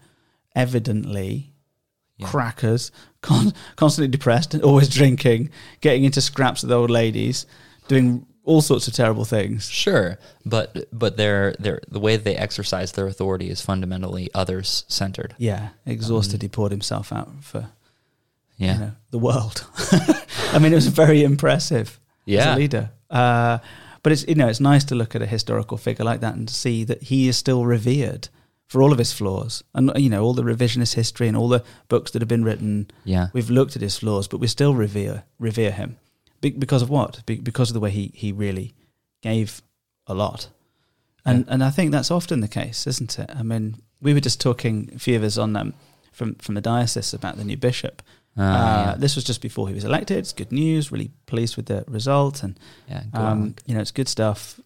evidently, 0.55 1.53
Yeah. 2.17 2.27
crackers, 2.27 2.91
con- 3.21 3.53
constantly 3.75 4.07
depressed, 4.09 4.55
always 4.63 4.89
drinking, 4.89 5.49
getting 5.81 6.05
into 6.05 6.21
scraps 6.21 6.61
with 6.63 6.71
old 6.71 6.89
ladies, 6.89 7.45
doing 7.87 8.25
all 8.43 8.61
sorts 8.61 8.87
of 8.87 8.93
terrible 8.93 9.25
things. 9.25 9.69
Sure, 9.69 10.17
but 10.45 10.87
but 10.91 11.17
their 11.17 11.53
their 11.59 11.81
the 11.87 11.99
way 11.99 12.17
they 12.17 12.35
exercise 12.35 12.91
their 12.93 13.07
authority 13.07 13.49
is 13.49 13.61
fundamentally 13.61 14.29
others 14.33 14.85
centered. 14.87 15.35
Yeah, 15.37 15.69
exhausted. 15.85 16.41
Um, 16.41 16.45
he 16.45 16.47
poured 16.49 16.71
himself 16.71 17.11
out 17.13 17.29
for 17.41 17.69
Yeah, 18.57 18.73
you 18.73 18.79
know, 18.79 18.91
the 19.11 19.19
world. 19.19 19.65
I 20.53 20.59
mean, 20.59 20.71
it 20.71 20.75
was 20.75 20.87
very 20.87 21.23
impressive 21.23 21.99
yeah, 22.25 22.39
as 22.51 22.55
a 22.55 22.59
leader. 22.59 22.91
Uh, 23.09 23.59
but 24.03 24.11
it's 24.11 24.27
you 24.27 24.35
know 24.35 24.47
it's 24.47 24.59
nice 24.59 24.83
to 24.85 24.95
look 24.95 25.15
at 25.15 25.21
a 25.21 25.27
historical 25.27 25.77
figure 25.77 26.05
like 26.05 26.21
that 26.21 26.35
and 26.35 26.49
see 26.49 26.83
that 26.85 27.03
he 27.03 27.27
is 27.27 27.37
still 27.37 27.65
revered 27.65 28.29
for 28.67 28.81
all 28.81 28.91
of 28.93 28.97
his 28.97 29.11
flaws 29.13 29.63
and 29.75 29.91
you 29.97 30.09
know 30.09 30.23
all 30.23 30.33
the 30.33 30.43
revisionist 30.43 30.95
history 30.95 31.27
and 31.27 31.35
all 31.37 31.49
the 31.49 31.63
books 31.89 32.11
that 32.11 32.21
have 32.21 32.29
been 32.29 32.43
written. 32.45 32.89
yeah, 33.03 33.27
We've 33.33 33.49
looked 33.49 33.75
at 33.75 33.81
his 33.81 33.97
flaws, 33.97 34.27
but 34.27 34.39
we 34.39 34.47
still 34.47 34.73
revere 34.73 35.23
revere 35.39 35.71
him 35.71 35.97
Be- 36.41 36.51
because 36.51 36.81
of 36.81 36.89
what? 36.89 37.23
Be- 37.25 37.39
because 37.39 37.69
of 37.69 37.73
the 37.75 37.79
way 37.79 37.91
he 37.91 38.11
he 38.15 38.31
really 38.31 38.73
gave 39.21 39.61
a 40.07 40.13
lot. 40.13 40.49
And 41.25 41.45
and 41.47 41.63
I 41.63 41.69
think 41.69 41.91
that's 41.91 42.09
often 42.11 42.41
the 42.41 42.47
case, 42.47 42.87
isn't 42.87 43.19
it? 43.19 43.29
I 43.35 43.43
mean, 43.43 43.75
we 44.01 44.13
were 44.13 44.19
just 44.19 44.41
talking 44.41 44.89
a 44.95 44.99
few 44.99 45.15
of 45.17 45.23
us 45.23 45.37
on 45.37 45.55
um, 45.55 45.73
from 46.11 46.35
from 46.35 46.55
the 46.55 46.61
diocese 46.61 47.13
about 47.13 47.37
the 47.37 47.43
new 47.43 47.57
bishop. 47.57 48.01
Uh, 48.37 48.41
Uh, 48.41 48.95
This 48.97 49.15
was 49.15 49.23
just 49.27 49.41
before 49.41 49.67
he 49.67 49.75
was 49.75 49.83
elected. 49.83 50.17
It's 50.17 50.33
good 50.33 50.51
news. 50.51 50.91
Really 50.91 51.11
pleased 51.25 51.55
with 51.57 51.65
the 51.67 51.83
result, 51.87 52.43
and 52.43 52.59
yeah, 52.89 53.03
yeah. 53.13 53.31
Um, 53.31 53.55
you 53.67 53.73
know 53.75 53.81
it's 53.81 53.91
good 53.93 54.07
stuff. 54.09 54.59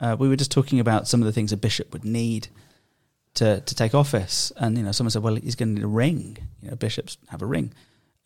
Uh, 0.00 0.14
we 0.18 0.28
were 0.28 0.36
just 0.38 0.50
talking 0.50 0.80
about 0.80 1.08
some 1.08 1.22
of 1.22 1.26
the 1.26 1.32
things 1.32 1.52
a 1.52 1.56
bishop 1.56 1.92
would 1.92 2.04
need 2.04 2.48
to 3.34 3.60
to 3.60 3.74
take 3.74 3.94
office, 3.94 4.52
and 4.56 4.76
you 4.76 4.82
know 4.84 4.92
someone 4.92 5.10
said, 5.10 5.22
well, 5.22 5.36
he's 5.36 5.54
going 5.56 5.74
to 5.74 5.80
need 5.80 5.84
a 5.84 5.88
ring. 6.04 6.36
You 6.62 6.68
know, 6.70 6.76
bishops 6.76 7.16
have 7.28 7.42
a 7.42 7.46
ring, 7.46 7.72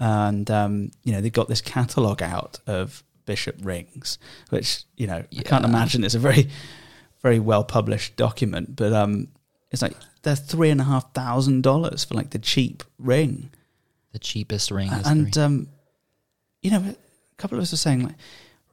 and 0.03 0.51
um, 0.51 0.91
you 1.05 1.13
know 1.13 1.21
they've 1.21 1.33
got 1.33 1.47
this 1.49 1.61
catalogue 1.61 2.23
out 2.23 2.59
of 2.67 3.05
bishop 3.25 3.57
rings, 3.63 4.19
which 4.51 4.83
you 4.97 5.07
know 5.07 5.23
I 5.39 5.43
can't 5.43 5.65
imagine 5.65 6.03
it's 6.03 6.17
a 6.17 6.19
very 6.19 6.49
very 7.23 7.39
well 7.39 7.63
published 7.63 8.17
document, 8.17 8.75
but 8.75 8.93
um, 8.93 9.29
it's 9.71 9.81
like 9.81 9.95
they're 10.23 10.35
three 10.35 10.71
and 10.71 10.81
a 10.81 10.85
half 10.85 11.15
thousand 11.15 11.63
dollars 11.63 12.05
for 12.05 12.15
like 12.15 12.31
the 12.31 12.41
cheap 12.41 12.83
ring 12.99 13.51
The 14.11 14.19
cheapest 14.19 14.73
ring 14.73 14.91
is 14.93 15.07
and 15.07 15.39
um, 15.39 15.69
you 16.63 16.73
know, 16.73 16.79
a 16.81 16.97
couple 17.37 17.59
of 17.59 17.63
us 17.63 17.73
are 17.73 17.77
saying 17.77 18.03
like, 18.03 18.17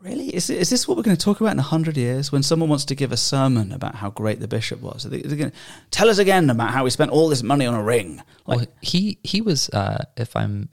really, 0.02 0.34
is 0.36 0.50
is 0.50 0.72
this 0.72 0.88
what 0.88 0.98
we're 0.98 1.04
going 1.04 1.18
to 1.18 1.24
talk 1.24 1.42
about 1.42 1.54
in 1.54 1.60
a 1.60 1.64
hundred 1.64 1.96
years 1.96 2.32
when 2.32 2.42
someone 2.42 2.70
wants 2.70 2.86
to 2.86 2.96
give 2.96 3.12
a 3.12 3.18
sermon 3.18 3.72
about 3.72 3.94
how 3.94 4.10
great 4.10 4.40
the 4.40 4.48
bishop 4.48 4.82
was? 4.82 5.06
Are 5.06 5.10
they, 5.10 5.22
they're 5.22 5.38
going 5.38 5.52
to 5.52 5.58
tell 5.92 6.10
us 6.10 6.18
again 6.18 6.50
about 6.50 6.72
how 6.72 6.84
we 6.84 6.90
spent 6.90 7.12
all 7.12 7.30
this 7.30 7.44
money 7.44 7.68
on 7.68 7.76
a 7.76 7.84
ring? 7.84 8.24
Like, 8.48 8.58
well, 8.58 8.68
he 8.82 9.20
he 9.24 9.42
was, 9.42 9.70
uh, 9.70 10.06
if 10.18 10.36
I'm 10.36 10.70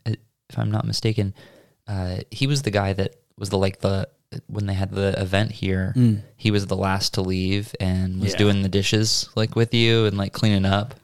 if 0.50 0.58
I'm 0.58 0.70
not 0.70 0.84
mistaken, 0.84 1.34
uh, 1.88 2.18
he 2.30 2.46
was 2.46 2.62
the 2.62 2.70
guy 2.70 2.92
that 2.92 3.16
was 3.38 3.50
the 3.50 3.58
like 3.58 3.80
the 3.80 4.08
when 4.48 4.66
they 4.66 4.74
had 4.74 4.90
the 4.90 5.20
event 5.20 5.52
here. 5.52 5.92
mm, 5.96 6.20
He 6.36 6.50
was 6.50 6.66
the 6.66 6.76
last 6.76 7.14
to 7.14 7.20
leave 7.22 7.74
and 7.80 8.20
was 8.20 8.32
Yeah. 8.32 8.38
doing 8.38 8.62
the 8.62 8.68
dishes 8.68 9.28
like 9.36 9.54
with 9.56 9.72
you 9.72 10.04
and 10.06 10.16
like 10.18 10.32
cleaning 10.32 10.64
up. 10.66 10.94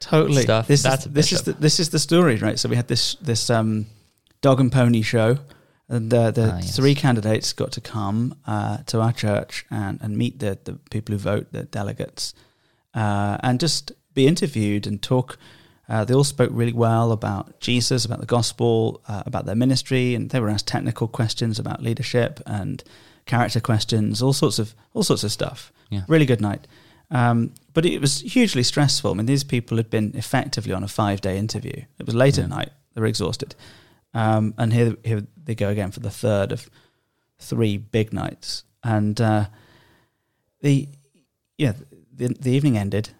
totally. 0.00 0.42
Stuff. 0.42 0.68
This 0.68 0.82
That's 0.82 1.06
is 1.06 1.12
this 1.12 1.32
is 1.32 1.42
the, 1.42 1.52
this 1.54 1.80
is 1.80 1.88
the 1.90 1.98
story, 1.98 2.36
right? 2.36 2.58
So 2.58 2.68
we 2.68 2.76
had 2.76 2.86
this 2.88 3.16
this 3.20 3.50
um, 3.50 3.86
dog 4.40 4.60
and 4.60 4.70
pony 4.72 5.02
show. 5.02 5.38
And 5.90 6.12
uh, 6.12 6.30
the 6.32 6.52
Ah, 6.52 6.56
yes. 6.58 6.76
three 6.76 6.94
candidates 6.94 7.54
got 7.54 7.72
to 7.72 7.80
come 7.80 8.34
uh, 8.46 8.76
to 8.88 9.00
our 9.00 9.12
church 9.12 9.64
and, 9.70 9.98
and 10.02 10.18
meet 10.18 10.38
the, 10.38 10.58
the 10.64 10.74
people 10.90 11.14
who 11.14 11.18
vote, 11.18 11.46
the 11.50 11.62
delegates, 11.62 12.34
uh, 12.94 13.38
and 13.42 13.58
just 13.58 13.92
be 14.12 14.26
interviewed 14.26 14.86
and 14.86 15.00
talk. 15.02 15.38
Uh, 15.88 16.04
they 16.04 16.14
all 16.14 16.24
spoke 16.24 16.50
really 16.52 16.72
well 16.72 17.12
about 17.12 17.58
Jesus, 17.60 18.04
about 18.04 18.20
the 18.20 18.26
gospel, 18.26 19.00
uh, 19.08 19.22
about 19.24 19.46
their 19.46 19.54
ministry, 19.56 20.14
and 20.14 20.30
they 20.30 20.40
were 20.40 20.50
asked 20.50 20.66
technical 20.66 21.08
questions 21.08 21.58
about 21.58 21.82
leadership 21.82 22.40
and 22.46 22.84
character 23.24 23.60
questions, 23.60 24.20
all 24.22 24.32
sorts 24.32 24.58
of 24.58 24.74
all 24.92 25.02
sorts 25.02 25.24
of 25.24 25.32
stuff. 25.32 25.72
Yeah. 25.90 26.02
Really 26.08 26.26
good 26.26 26.40
night. 26.40 26.66
Um, 27.10 27.54
but 27.72 27.86
it 27.86 28.00
was 28.00 28.20
hugely 28.20 28.62
stressful. 28.62 29.10
I 29.10 29.14
mean, 29.14 29.26
these 29.26 29.44
people 29.44 29.78
had 29.78 29.88
been 29.88 30.12
effectively 30.14 30.72
on 30.74 30.84
a 30.84 30.88
five 30.88 31.20
day 31.22 31.38
interview. 31.38 31.84
It 31.98 32.06
was 32.06 32.14
late 32.14 32.36
at 32.38 32.48
Yeah. 32.48 32.56
night. 32.56 32.70
They 32.94 33.00
were 33.00 33.06
exhausted. 33.06 33.54
Um, 34.12 34.52
and 34.58 34.72
here, 34.72 34.96
here 35.04 35.22
they 35.42 35.54
go 35.54 35.68
again 35.70 35.90
for 35.90 36.00
the 36.00 36.10
third 36.10 36.52
of 36.52 36.68
three 37.38 37.78
big 37.78 38.12
nights. 38.12 38.64
And 38.82 39.18
uh, 39.20 39.46
the 40.60 40.88
yeah, 41.56 41.72
the, 42.12 42.28
the 42.28 42.50
evening 42.50 42.76
ended, 42.76 43.10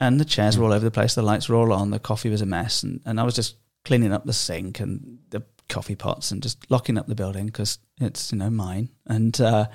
and 0.00 0.20
the 0.20 0.24
chairs 0.24 0.58
were 0.58 0.64
all 0.64 0.72
over 0.72 0.84
the 0.84 0.90
place. 0.90 1.14
The 1.14 1.22
lights 1.22 1.48
were 1.48 1.56
all 1.56 1.72
on. 1.72 1.90
The 1.90 1.98
coffee 1.98 2.30
was 2.30 2.42
a 2.42 2.46
mess, 2.46 2.82
and, 2.82 3.00
and 3.04 3.18
I 3.20 3.22
was 3.24 3.34
just 3.34 3.56
cleaning 3.84 4.12
up 4.12 4.24
the 4.24 4.32
sink 4.32 4.80
and 4.80 5.18
the 5.30 5.42
coffee 5.68 5.96
pots 5.96 6.30
and 6.30 6.42
just 6.42 6.70
locking 6.70 6.96
up 6.98 7.06
the 7.06 7.14
building 7.14 7.46
because 7.46 7.78
it's 8.00 8.32
you 8.32 8.38
know 8.38 8.50
mine. 8.50 8.88
And 9.06 9.40
uh, 9.40 9.66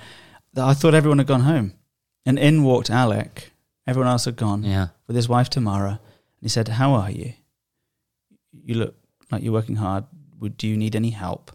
I 0.57 0.73
thought 0.73 0.93
everyone 0.93 1.17
had 1.19 1.27
gone 1.27 1.41
home, 1.41 1.73
and 2.25 2.37
in 2.39 2.63
walked 2.63 2.89
Alec. 2.89 3.51
Everyone 3.87 4.09
else 4.11 4.25
had 4.25 4.35
gone 4.35 4.63
Yeah. 4.63 4.89
with 5.07 5.15
his 5.15 5.27
wife 5.27 5.49
Tamara, 5.49 5.89
and 5.99 6.41
he 6.43 6.49
said, 6.49 6.67
"How 6.67 6.93
are 6.93 7.09
you? 7.11 7.33
You 8.63 8.75
look 8.75 8.95
like 9.31 9.43
you're 9.43 9.53
working 9.53 9.77
hard. 9.77 10.05
Would 10.39 10.57
do 10.57 10.67
you 10.67 10.77
need 10.77 10.95
any 10.95 11.09
help? 11.11 11.51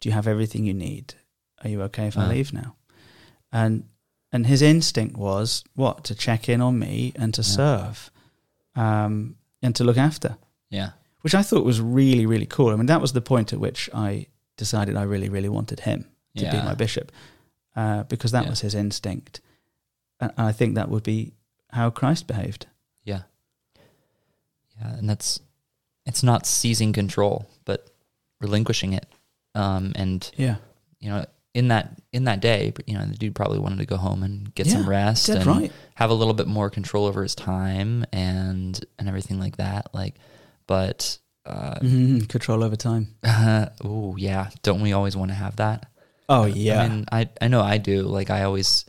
Do 0.00 0.08
you 0.08 0.12
have 0.12 0.26
everything 0.28 0.64
you 0.64 0.74
need? 0.74 1.14
Are 1.62 1.68
you 1.70 1.82
okay 1.82 2.06
if 2.06 2.16
I 2.18 2.24
Uh. 2.24 2.28
leave 2.28 2.52
now?" 2.52 2.76
And 3.52 3.84
and 4.34 4.46
his 4.46 4.60
instinct 4.60 5.16
was 5.16 5.64
what 5.74 6.04
to 6.04 6.14
check 6.14 6.48
in 6.48 6.60
on 6.60 6.78
me 6.78 7.12
and 7.16 7.32
to 7.34 7.40
Yeah. 7.42 7.56
serve, 7.60 8.10
um, 8.76 9.36
and 9.62 9.74
to 9.76 9.84
look 9.84 9.96
after, 9.96 10.36
Yeah. 10.70 10.90
which 11.22 11.34
I 11.34 11.42
thought 11.42 11.64
was 11.64 11.80
really 11.80 12.26
really 12.26 12.46
cool. 12.46 12.70
I 12.72 12.76
mean, 12.76 12.86
that 12.86 13.00
was 13.00 13.12
the 13.12 13.20
point 13.22 13.52
at 13.52 13.60
which 13.60 13.88
I 13.94 14.26
decided 14.56 14.96
I 14.96 15.02
really 15.04 15.28
really 15.28 15.48
wanted 15.48 15.80
him 15.80 16.04
to 16.36 16.44
be 16.50 16.58
my 16.68 16.74
bishop, 16.74 17.12
uh, 17.76 18.02
because 18.04 18.32
that 18.32 18.44
Yeah. 18.44 18.50
was 18.50 18.60
his 18.60 18.74
instinct, 18.74 19.40
and 20.20 20.32
I 20.36 20.52
think 20.52 20.74
that 20.74 20.88
would 20.90 21.04
be 21.04 21.32
how 21.70 21.90
Christ 21.90 22.26
behaved. 22.26 22.66
Yeah. 23.04 23.22
Yeah, 24.80 24.94
and 24.98 25.08
that's 25.08 25.40
it's 26.06 26.22
not 26.22 26.44
seizing 26.46 26.92
control, 26.92 27.46
but 27.64 27.88
relinquishing 28.40 28.92
it. 28.92 29.06
Um, 29.54 29.92
and 29.94 30.30
Yeah. 30.36 30.56
you 31.00 31.08
know, 31.10 31.24
in 31.54 31.68
that 31.68 31.96
in 32.12 32.24
that 32.24 32.40
day, 32.40 32.72
you 32.86 32.98
know, 32.98 33.06
the 33.06 33.14
dude 33.14 33.34
probably 33.34 33.60
wanted 33.60 33.78
to 33.78 33.86
go 33.86 33.96
home 33.96 34.22
and 34.22 34.52
get 34.54 34.66
some 34.66 34.88
rest 34.88 35.28
and 35.28 35.46
right. 35.46 35.72
have 35.94 36.10
a 36.10 36.14
little 36.14 36.34
bit 36.34 36.48
more 36.48 36.68
control 36.68 37.06
over 37.06 37.22
his 37.22 37.34
time 37.34 38.04
and 38.12 38.84
and 38.98 39.08
everything 39.08 39.38
like 39.38 39.56
that. 39.56 39.94
Like, 39.94 40.14
but 40.66 41.18
uh, 41.46 41.78
Mhm, 41.80 42.28
Control 42.28 42.64
over 42.64 42.76
time. 42.76 43.14
oh 43.84 44.16
yeah, 44.16 44.50
don't 44.62 44.80
we 44.80 44.92
always 44.92 45.16
want 45.16 45.30
to 45.30 45.34
have 45.34 45.56
that? 45.56 45.86
Oh 46.28 46.44
yeah. 46.44 46.82
I 46.82 46.88
mean, 46.88 47.04
I 47.12 47.28
I 47.40 47.48
know 47.48 47.60
I 47.60 47.78
do. 47.78 48.02
Like, 48.02 48.30
I 48.30 48.44
always, 48.44 48.84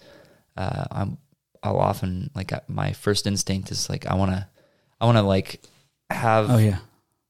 uh, 0.58 0.86
I'm, 0.90 1.18
I'll 1.62 1.78
often 1.80 2.32
like 2.34 2.52
uh, 2.54 2.62
my 2.68 2.94
first 2.94 3.28
instinct 3.28 3.72
is 3.72 3.90
like 3.90 4.06
I 4.08 4.16
want 4.16 4.32
to, 4.32 4.48
I 5.00 5.06
want 5.06 5.18
to 5.18 5.24
like 5.24 5.62
have 6.10 6.50
oh 6.50 6.58
yeah. 6.58 6.78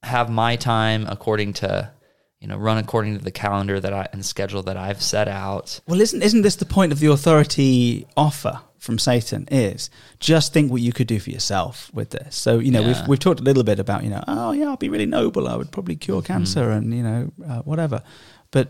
have 0.03 0.29
my 0.29 0.55
time 0.55 1.07
according 1.09 1.53
to, 1.53 1.91
you 2.39 2.47
know, 2.47 2.57
run 2.57 2.77
according 2.77 3.17
to 3.17 3.23
the 3.23 3.31
calendar 3.31 3.79
that 3.79 3.93
I 3.93 4.07
and 4.11 4.23
schedule 4.25 4.61
that 4.63 4.77
I've 4.77 5.01
set 5.01 5.27
out. 5.27 5.79
Well, 5.87 6.01
isn't 6.01 6.21
isn't 6.21 6.41
this 6.43 6.55
the 6.57 6.65
point 6.65 6.91
of 6.91 6.99
the 6.99 7.07
authority 7.11 8.05
offer 8.15 8.59
from 8.77 8.99
Satan? 8.99 9.47
Is 9.51 9.89
just 10.19 10.53
think 10.53 10.71
what 10.71 10.81
you 10.81 10.93
could 10.93 11.07
do 11.07 11.19
for 11.19 11.29
yourself 11.31 11.89
with 11.93 12.09
this. 12.11 12.35
So 12.35 12.59
you 12.59 12.71
know 12.71 12.81
Yeah. 12.81 12.87
we've 12.99 13.07
we've 13.07 13.19
talked 13.19 13.39
a 13.39 13.43
little 13.43 13.63
bit 13.63 13.79
about 13.79 14.03
you 14.03 14.09
know 14.09 14.23
oh 14.27 14.51
yeah 14.51 14.67
I'll 14.67 14.77
be 14.77 14.89
really 14.89 15.05
noble 15.07 15.47
I 15.47 15.55
would 15.55 15.71
probably 15.71 15.95
cure 15.95 16.21
Mm-hmm. 16.21 16.33
cancer 16.33 16.69
and 16.71 16.93
you 16.93 17.03
know 17.03 17.31
uh, 17.47 17.61
whatever, 17.61 18.03
but 18.51 18.67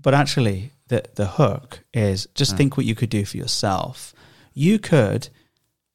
but 0.00 0.14
actually 0.14 0.72
the 0.88 1.02
the 1.14 1.26
hook 1.26 1.80
is 1.94 2.26
just 2.34 2.56
think 2.56 2.76
what 2.76 2.86
you 2.86 2.94
could 2.94 3.10
do 3.10 3.24
for 3.24 3.36
yourself. 3.36 4.14
You 4.54 4.78
could 4.78 5.28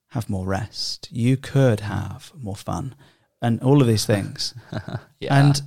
have 0.10 0.30
more 0.30 0.46
rest. 0.46 1.08
You 1.12 1.38
could 1.38 1.80
have 1.82 2.32
more 2.38 2.56
fun, 2.56 2.96
and 3.42 3.62
all 3.64 3.82
of 3.82 3.88
these 3.88 4.06
things. 4.06 4.54
Yeah, 5.20 5.36
And 5.40 5.62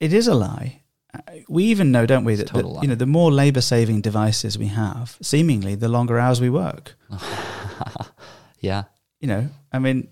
it 0.00 0.12
is 0.12 0.28
a 0.28 0.34
lie. 0.34 0.82
Uh, 1.14 1.20
We 1.48 1.64
even 1.64 1.90
know, 1.90 2.06
don't 2.06 2.24
we, 2.24 2.34
that, 2.34 2.42
It's 2.42 2.50
a 2.50 2.54
total 2.54 2.74
that 2.74 2.82
you 2.82 2.88
know 2.88 2.94
the 2.94 3.06
more 3.06 3.32
labour-saving 3.32 4.02
devices 4.02 4.58
we 4.58 4.66
have, 4.68 5.16
seemingly 5.22 5.74
the 5.76 5.88
longer 5.88 6.18
hours 6.18 6.40
we 6.40 6.50
work. 6.50 6.94
yeah, 8.60 8.84
You 9.20 9.28
know, 9.28 9.48
I 9.72 9.78
mean, 9.78 10.08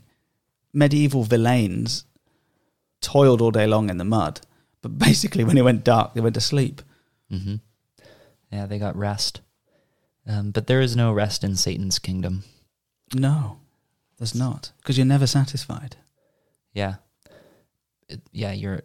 medieval 0.72 1.24
villeins 1.24 2.04
toiled 3.00 3.40
all 3.40 3.50
day 3.50 3.66
long 3.66 3.90
in 3.90 3.98
the 3.98 4.04
mud, 4.04 4.40
but 4.82 4.98
basically 5.08 5.44
when 5.44 5.58
it 5.58 5.64
went 5.64 5.84
dark, 5.84 6.14
they 6.14 6.20
went 6.20 6.34
to 6.34 6.40
sleep. 6.40 6.82
hmm 7.30 7.56
yeah. 8.52 8.66
They 8.66 8.78
got 8.78 8.96
rest, 8.96 9.40
um, 10.26 10.50
but 10.52 10.66
there 10.66 10.80
is 10.80 10.96
no 10.96 11.12
rest 11.12 11.44
in 11.44 11.56
Satan's 11.56 11.98
kingdom. 11.98 12.44
No, 13.14 13.58
there's 14.18 14.34
not, 14.34 14.72
because 14.78 14.96
you're 14.96 15.06
never 15.06 15.26
satisfied. 15.26 15.96
Yeah, 16.72 16.94
It- 18.08 18.22
yeah. 18.32 18.52
You're 18.52 18.80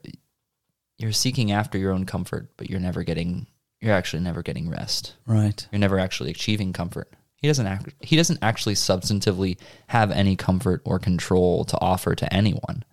you're 1.01 1.11
seeking 1.11 1.51
after 1.51 1.77
your 1.77 1.91
own 1.91 2.05
comfort, 2.05 2.49
but 2.57 2.69
you're 2.69 2.79
never 2.79 3.03
getting. 3.03 3.47
You're 3.79 3.95
actually 3.95 4.21
never 4.21 4.43
getting 4.43 4.69
rest. 4.69 5.15
Right. 5.25 5.67
You're 5.71 5.79
never 5.79 5.99
actually 5.99 6.29
achieving 6.29 6.71
comfort. 6.71 7.11
He 7.35 7.47
doesn't 7.47 7.65
act, 7.65 7.93
he 8.01 8.15
doesn't 8.15 8.39
actually 8.43 8.75
substantively 8.75 9.57
have 9.87 10.11
any 10.11 10.35
comfort 10.35 10.81
or 10.85 10.99
control 10.99 11.65
to 11.65 11.81
offer 11.81 12.13
to 12.13 12.31
anyone. 12.31 12.83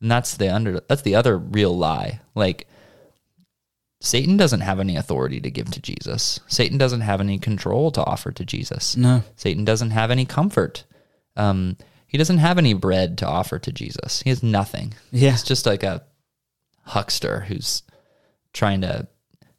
And 0.00 0.10
that's 0.10 0.36
the 0.36 0.54
under 0.54 0.80
that's 0.80 1.02
the 1.02 1.14
other 1.14 1.38
real 1.38 1.76
lie. 1.76 2.20
Like 2.34 2.68
Satan 4.00 4.36
doesn't 4.36 4.60
have 4.60 4.78
any 4.78 4.96
authority 4.96 5.40
to 5.40 5.50
give 5.50 5.70
to 5.70 5.80
Jesus. 5.80 6.40
Satan 6.46 6.76
doesn't 6.76 7.00
have 7.00 7.20
any 7.20 7.38
control 7.38 7.90
to 7.92 8.04
offer 8.04 8.30
to 8.32 8.44
Jesus. 8.44 8.96
No. 8.96 9.22
Satan 9.36 9.64
doesn't 9.64 9.90
have 9.90 10.10
any 10.10 10.26
comfort. 10.26 10.84
Um, 11.36 11.78
he 12.06 12.18
doesn't 12.18 12.38
have 12.38 12.58
any 12.58 12.74
bread 12.74 13.18
to 13.18 13.26
offer 13.26 13.58
to 13.58 13.72
Jesus. 13.72 14.20
He 14.20 14.30
has 14.30 14.42
nothing. 14.42 14.94
Yeah. 15.10 15.30
He's 15.30 15.42
just 15.42 15.64
like 15.64 15.82
a 15.82 16.04
huckster 16.86 17.40
who's 17.40 17.82
trying 18.52 18.80
to 18.80 19.06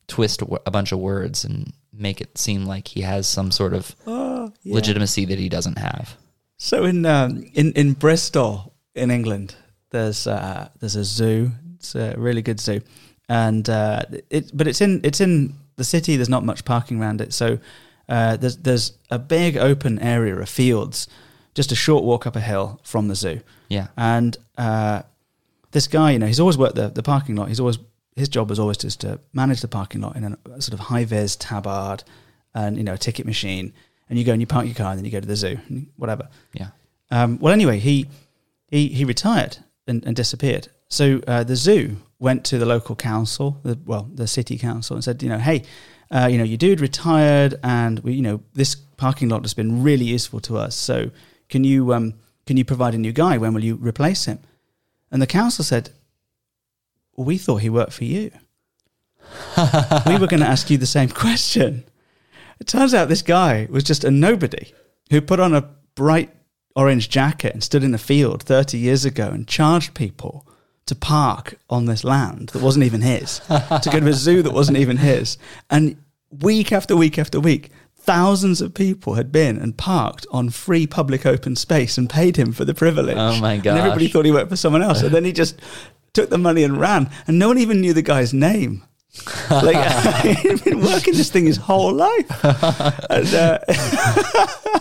twist 0.08 0.42
a 0.66 0.72
bunch 0.72 0.92
of 0.92 1.00
words 1.00 1.44
and 1.44 1.74
make 1.94 2.22
it 2.22 2.38
seem 2.38 2.66
like 2.66 2.88
he 2.88 3.02
has 3.02 3.28
some 3.28 3.52
sort 3.52 3.74
of 3.74 3.96
Oh, 4.08 4.52
yeah. 4.63 4.76
legitimacy 4.76 5.26
that 5.26 5.38
he 5.38 5.50
doesn't 5.50 5.78
have. 5.78 6.16
So 6.58 6.86
in 6.86 7.06
um, 7.06 7.44
in 7.54 7.72
in 7.74 7.94
Bristol, 7.94 8.74
in 8.96 9.12
England, 9.12 9.56
there's 9.92 10.26
uh, 10.28 10.70
there's 10.80 10.96
a 10.96 11.04
zoo. 11.04 11.52
It's 11.76 11.94
a 11.96 12.16
really 12.18 12.42
good 12.42 12.60
zoo, 12.60 12.82
and 13.30 13.70
uh, 13.70 14.02
it 14.30 14.50
but 14.58 14.68
it's 14.68 14.82
in 14.82 15.02
it's 15.04 15.22
in 15.22 15.54
the 15.76 15.84
city. 15.84 16.16
There's 16.16 16.30
not 16.30 16.44
much 16.44 16.66
parking 16.66 17.00
around 17.00 17.22
it, 17.22 17.34
so 17.34 17.60
uh, 18.10 18.38
there's 18.38 18.58
there's 18.58 18.94
a 19.12 19.20
big 19.20 19.58
open 19.58 20.00
area 20.00 20.36
of 20.36 20.50
fields, 20.50 21.08
just 21.54 21.72
a 21.72 21.76
short 21.76 22.04
walk 22.04 22.26
up 22.26 22.36
a 22.36 22.42
hill 22.42 22.80
from 22.84 23.08
the 23.08 23.16
zoo. 23.16 23.42
Yeah. 23.70 23.88
And 23.96 24.36
uh, 24.58 25.04
this 25.71 25.88
guy, 25.88 26.12
you 26.12 26.19
know, 26.19 26.27
he's 26.27 26.39
always 26.39 26.58
worked 26.58 26.75
the, 26.75 26.89
the 26.89 27.03
parking 27.03 27.36
lot. 27.36 27.47
He's 27.49 27.60
always 27.60 27.77
his 28.15 28.30
job 28.30 28.49
was 28.49 28.60
always 28.60 28.77
just 28.77 29.01
to 29.01 29.19
manage 29.34 29.62
the 29.62 29.67
parking 29.67 30.01
lot 30.01 30.15
in 30.15 30.23
a 30.23 30.62
sort 30.62 30.73
of 30.73 30.80
high 30.80 31.06
vis 31.06 31.36
tabard 31.36 32.03
and 32.56 32.75
you 32.77 32.84
know 32.84 32.93
a 32.93 32.97
ticket 32.97 33.25
machine. 33.25 33.73
And 34.10 34.17
you 34.17 34.23
go 34.23 34.32
and 34.32 34.41
you 34.41 34.47
park 34.47 34.65
your 34.65 34.75
car, 34.75 34.91
and 34.91 34.97
then 34.97 35.06
you 35.06 35.12
go 35.12 35.19
to 35.19 35.27
the 35.27 35.36
zoo, 35.36 35.60
and 35.67 35.88
whatever. 35.97 36.30
Yeah. 36.53 36.69
Um, 37.12 37.39
well, 37.39 37.53
anyway, 37.53 37.80
he 37.80 38.08
he 38.69 38.88
he 38.88 39.06
retired 39.06 39.58
and, 39.86 40.03
and 40.06 40.15
disappeared. 40.15 40.69
So 40.88 41.21
uh, 41.27 41.43
the 41.43 41.56
zoo 41.56 41.97
went 42.19 42.45
to 42.45 42.58
the 42.58 42.65
local 42.65 42.95
council, 42.95 43.60
the, 43.63 43.77
well, 43.86 44.10
the 44.13 44.27
city 44.27 44.58
council, 44.58 44.95
and 44.95 45.03
said, 45.03 45.21
you 45.21 45.30
know, 45.30 45.38
hey, 45.38 45.63
uh, 46.10 46.27
you 46.32 46.38
know, 46.38 46.43
your 46.43 46.58
dude 46.58 46.80
retired, 46.80 47.56
and 47.63 47.99
we, 47.99 48.13
you 48.13 48.21
know, 48.21 48.41
this 48.53 48.75
parking 48.75 49.30
lot 49.30 49.41
has 49.43 49.53
been 49.53 49.84
really 49.84 50.06
useful 50.06 50.39
to 50.41 50.58
us. 50.58 50.75
So 50.75 51.12
can 51.49 51.63
you 51.63 51.93
um, 51.93 52.13
can 52.45 52.58
you 52.58 52.65
provide 52.65 52.95
a 52.95 52.97
new 52.97 53.12
guy? 53.12 53.38
When 53.38 53.53
will 53.53 53.63
you 53.63 53.75
replace 53.75 54.25
him? 54.25 54.39
And 55.12 55.22
the 55.22 55.28
council 55.28 55.63
said, 55.63 55.91
we 57.15 57.38
thought 57.38 57.58
he 57.58 57.70
worked 57.70 57.93
for 57.93 58.04
you. 58.04 58.32
we 59.58 60.17
were 60.17 60.28
going 60.28 60.39
to 60.39 60.48
ask 60.48 60.70
you 60.70 60.78
the 60.78 60.86
same 60.86 61.10
question. 61.10 61.84
It 62.60 62.67
turns 62.67 62.93
out 62.93 63.10
this 63.10 63.22
guy 63.22 63.67
was 63.70 63.84
just 63.84 64.04
a 64.04 64.12
nobody 64.12 64.72
who 65.10 65.22
put 65.22 65.39
on 65.39 65.54
a 65.54 65.70
bright 65.96 66.34
orange 66.76 67.10
jacket 67.10 67.54
and 67.54 67.63
stood 67.63 67.84
in 67.84 67.93
a 67.93 67.98
field 67.98 68.43
30 68.43 68.78
years 68.78 69.04
ago 69.04 69.30
and 69.30 69.48
charged 69.48 69.93
people 69.93 70.48
to 70.86 70.96
park 70.96 71.56
on 71.70 71.86
this 71.86 72.04
land 72.04 72.50
that 72.50 72.62
wasn't 72.62 72.86
even 72.86 73.02
his, 73.02 73.39
to 73.39 73.89
go 73.91 74.00
to 74.00 74.08
a 74.08 74.13
zoo 74.13 74.41
that 74.41 74.54
wasn't 74.54 74.78
even 74.78 74.98
his. 74.98 75.38
And 75.70 75.98
week 76.30 76.72
after 76.72 76.96
week 76.96 77.17
after 77.20 77.39
week, 77.39 77.72
thousands 78.08 78.62
of 78.62 78.74
people 78.74 79.15
had 79.15 79.32
been 79.32 79.58
and 79.58 79.78
parked 79.78 80.26
on 80.32 80.50
free 80.50 80.88
public 80.88 81.26
open 81.26 81.56
space 81.58 81.98
and 81.98 82.10
paid 82.10 82.38
him 82.38 82.54
for 82.54 82.65
the 82.65 82.74
privilege. 82.74 83.17
Oh 83.17 83.39
my 83.39 83.58
god! 83.58 83.72
And 83.72 83.80
everybody 83.80 84.08
thought 84.08 84.26
he 84.26 84.32
worked 84.32 84.50
for 84.50 84.56
someone 84.56 84.82
else. 84.82 85.04
And 85.04 85.13
then 85.13 85.26
he 85.26 85.34
just 85.34 85.60
took 86.13 86.30
the 86.30 86.38
money 86.38 86.63
and 86.63 86.80
ran. 86.80 87.12
And 87.28 87.38
no 87.38 87.50
one 87.50 87.60
even 87.60 87.82
knew 87.82 87.93
the 87.93 88.02
guy's 88.02 88.34
name. 88.34 88.84
like 89.52 89.76
he'd 90.38 90.63
been 90.63 90.82
working 90.82 91.13
this 91.15 91.30
thing 91.30 91.46
his 91.46 91.58
whole 91.58 91.93
life, 91.93 92.43
and 93.10 93.34
uh, 93.34 93.60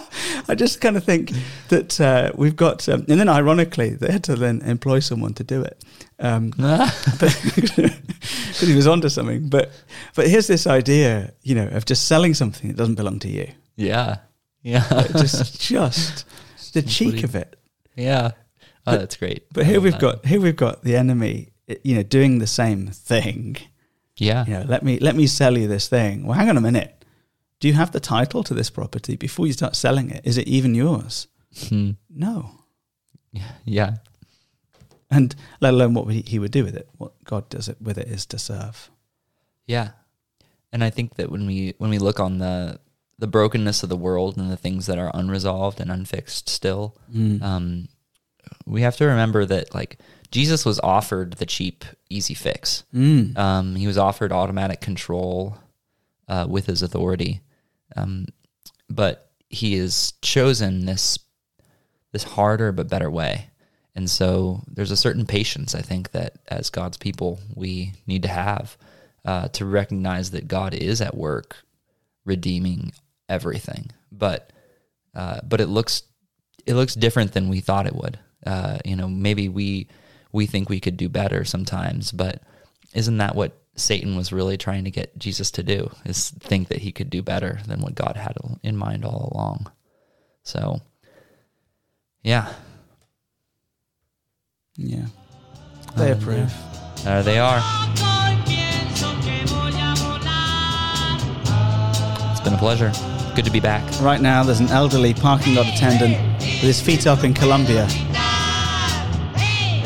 I 0.49 0.55
just 0.55 0.81
kind 0.81 0.97
of 0.97 1.05
think 1.05 1.33
that 1.69 2.01
uh, 2.01 2.33
we've 2.35 2.57
got, 2.57 2.89
um, 2.89 3.05
and 3.09 3.21
then 3.21 3.29
ironically, 3.29 3.91
they 3.91 4.13
had 4.13 4.25
to 4.25 4.37
then 4.37 4.63
employ 4.63 5.01
someone 5.01 5.35
to 5.35 5.45
do 5.45 5.63
it. 5.63 5.85
Um, 6.19 6.53
but 6.59 7.41
because 7.55 8.61
he 8.61 8.75
was 8.75 8.87
onto 8.87 9.09
something. 9.09 9.49
But 9.49 9.71
but 10.15 10.29
here's 10.29 10.47
this 10.47 10.67
idea, 10.67 11.33
you 11.43 11.55
know, 11.55 11.69
of 11.69 11.85
just 11.85 12.07
selling 12.07 12.35
something 12.35 12.69
that 12.69 12.77
doesn't 12.77 12.95
belong 12.95 13.19
to 13.21 13.29
you. 13.29 13.51
Yeah. 13.77 14.19
Yeah. 14.63 15.07
just 15.13 15.61
just 15.61 16.25
the 16.73 16.83
cheek 16.83 17.23
of 17.23 17.35
it. 17.35 17.59
Yeah. 17.95 18.33
Oh, 18.87 18.97
that's 18.97 19.17
great. 19.17 19.53
But 19.53 19.67
here 19.67 19.81
we've 19.81 19.99
got 19.99 20.25
here 20.25 20.41
we've 20.41 20.57
got 20.57 20.83
the 20.83 20.97
enemy, 20.97 21.53
you 21.83 21.97
know, 21.97 22.03
doing 22.03 22.39
the 22.39 22.47
same 22.47 22.87
thing. 22.89 23.57
Yeah. 24.17 24.45
You 24.47 24.53
know, 24.55 24.65
let 24.67 24.83
me 24.83 24.99
let 24.99 25.17
me 25.17 25.27
sell 25.27 25.59
you 25.59 25.69
this 25.69 25.89
thing. 25.89 26.27
Well, 26.27 26.39
hang 26.39 26.49
on 26.49 26.57
a 26.57 26.61
minute. 26.61 26.96
Do 27.61 27.69
you 27.69 27.75
have 27.75 27.93
the 27.93 28.01
title 28.01 28.43
to 28.45 28.55
this 28.55 28.71
property 28.71 29.17
before 29.17 29.47
you 29.47 29.53
start 29.53 29.77
selling 29.77 30.11
it? 30.11 30.21
Is 30.25 30.37
it 30.39 30.47
even 30.49 30.75
yours? 30.75 31.27
Hmm. 31.69 31.93
No. 32.11 32.51
Yeah. 33.65 33.97
And 35.11 35.35
let 35.61 35.73
alone 35.75 35.95
what 35.95 36.13
he 36.13 36.39
would 36.39 36.51
do 36.51 36.65
with 36.65 36.75
it. 36.77 36.89
What 36.99 37.13
God 37.25 37.49
does 37.49 37.69
it 37.69 37.81
with 37.81 37.97
it 37.99 38.09
is 38.09 38.27
to 38.27 38.39
serve. 38.39 38.91
Yeah. 39.67 39.91
And 40.73 40.83
I 40.85 40.91
think 40.91 41.15
that 41.17 41.31
when 41.31 41.47
we 41.47 41.75
when 41.79 41.91
we 41.91 41.99
look 41.99 42.19
on 42.21 42.39
the 42.39 42.81
the 43.19 43.27
brokenness 43.27 43.83
of 43.83 43.89
the 43.89 43.97
world 43.97 44.37
and 44.37 44.51
the 44.51 44.57
things 44.57 44.87
that 44.87 44.99
are 44.99 45.11
unresolved 45.15 45.81
and 45.81 45.91
unfixed 45.91 46.49
still, 46.51 46.97
Mm. 47.15 47.41
um, 47.43 47.89
we 48.67 48.83
have 48.83 48.97
to 48.99 49.07
remember 49.07 49.47
that 49.47 49.75
like 49.75 49.99
Jesus 50.31 50.65
was 50.67 50.79
offered 50.81 51.35
the 51.35 51.47
cheap, 51.47 51.85
easy 52.11 52.35
fix. 52.35 52.85
Mm. 52.95 53.37
Um, 53.39 53.77
he 53.77 53.87
was 53.87 53.97
offered 53.97 54.33
automatic 54.33 54.81
control 54.81 55.57
uh, 56.29 56.47
with 56.49 56.67
his 56.67 56.83
authority, 56.83 57.41
um, 57.95 58.27
but 58.89 59.31
he 59.49 59.75
has 59.79 60.15
chosen 60.23 60.87
this 60.87 61.19
this 62.13 62.25
harder 62.25 62.73
but 62.73 62.89
better 62.89 63.11
way. 63.11 63.51
And 63.95 64.11
so 64.11 64.63
there's 64.67 64.91
a 64.91 64.97
certain 64.97 65.27
patience 65.27 65.75
I 65.75 65.83
think 65.83 66.11
that 66.13 66.35
as 66.49 66.71
God's 66.71 66.97
people 66.97 67.41
we 67.55 67.93
need 68.07 68.23
to 68.23 68.29
have 68.29 68.77
uh, 69.25 69.49
to 69.49 69.65
recognize 69.65 70.31
that 70.31 70.49
God 70.49 70.73
is 70.75 71.01
at 71.01 71.17
work 71.17 71.59
redeeming 72.25 72.93
everything, 73.29 73.91
but 74.13 74.53
uh, 75.15 75.41
but 75.45 75.61
it 75.61 75.67
looks 75.67 76.03
it 76.67 76.75
looks 76.75 76.95
different 76.95 77.33
than 77.33 77.49
we 77.49 77.61
thought 77.61 77.87
it 77.87 77.97
would. 77.97 78.19
Uh, 78.45 78.79
you 78.85 78.97
know, 78.97 79.09
maybe 79.09 79.49
we 79.49 79.89
we 80.33 80.47
think 80.47 80.69
we 80.69 80.81
could 80.81 80.97
do 80.97 81.09
better 81.09 81.45
sometimes, 81.45 82.13
but 82.13 82.43
isn't 82.95 83.17
that 83.19 83.35
what 83.35 83.59
Satan 83.77 84.17
was 84.17 84.33
really 84.33 84.57
trying 84.57 84.85
to 84.85 84.91
get 84.91 85.17
Jesus 85.19 85.51
to 85.53 85.63
do? 85.63 85.91
Is 86.05 86.31
think 86.31 86.69
that 86.69 86.79
he 86.79 86.93
could 86.93 87.11
do 87.11 87.23
better 87.23 87.61
than 87.67 87.81
what 87.81 87.95
God 87.95 88.17
had 88.17 88.37
in 88.63 88.77
mind 88.77 89.05
all 89.05 89.31
along. 89.33 89.71
So, 90.43 90.81
yeah, 92.23 92.49
Yeah. 94.79 95.07
They 95.97 96.13
Um, 96.13 96.19
approve. 96.19 96.53
there 97.05 97.23
they 97.23 97.39
are. 97.39 97.63
It's 102.33 102.41
been 102.41 102.53
a 102.55 102.59
pleasure. 102.59 102.93
Good 103.35 103.45
to 103.47 103.51
be 103.51 103.61
back. 103.61 103.83
Right 104.01 104.21
now, 104.21 104.43
there's 104.43 104.61
an 104.61 104.69
elderly 104.69 105.15
parking 105.15 105.55
lot 105.55 105.67
attendant 105.67 106.17
with 106.39 106.61
his 106.61 106.81
feet 106.81 107.07
up 107.07 107.25
in 107.25 107.33
Colombia, 107.35 107.85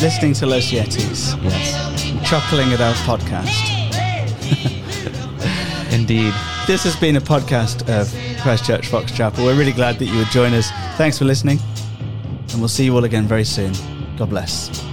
listening 0.01 0.35
to 0.35 0.47
Los 0.47 0.71
Yetis, 0.71 1.41
Yes, 1.43 2.29
chuckling 2.29 2.73
at 2.73 2.81
our 2.81 2.95
podcast. 3.07 3.70
Indeed. 5.91 6.33
This 6.67 6.85
has 6.85 6.97
been 6.97 7.17
a 7.17 7.21
podcast 7.21 7.89
of 7.89 8.13
Christchurch 8.43 8.89
Fox 8.89 9.13
Chapel. 9.13 9.45
We're 9.45 9.59
really 9.59 9.73
glad 9.73 9.99
that 9.99 10.07
you 10.07 10.19
would 10.19 10.29
join 10.29 10.53
us. 10.55 10.71
Thanks 10.97 11.19
for 11.19 11.25
listening, 11.25 11.59
and 12.51 12.61
we'll 12.61 12.69
see 12.69 12.85
you 12.85 12.95
all 12.95 13.05
again 13.05 13.27
very 13.27 13.45
soon. 13.45 13.73
God 14.17 14.31
bless. 14.31 14.90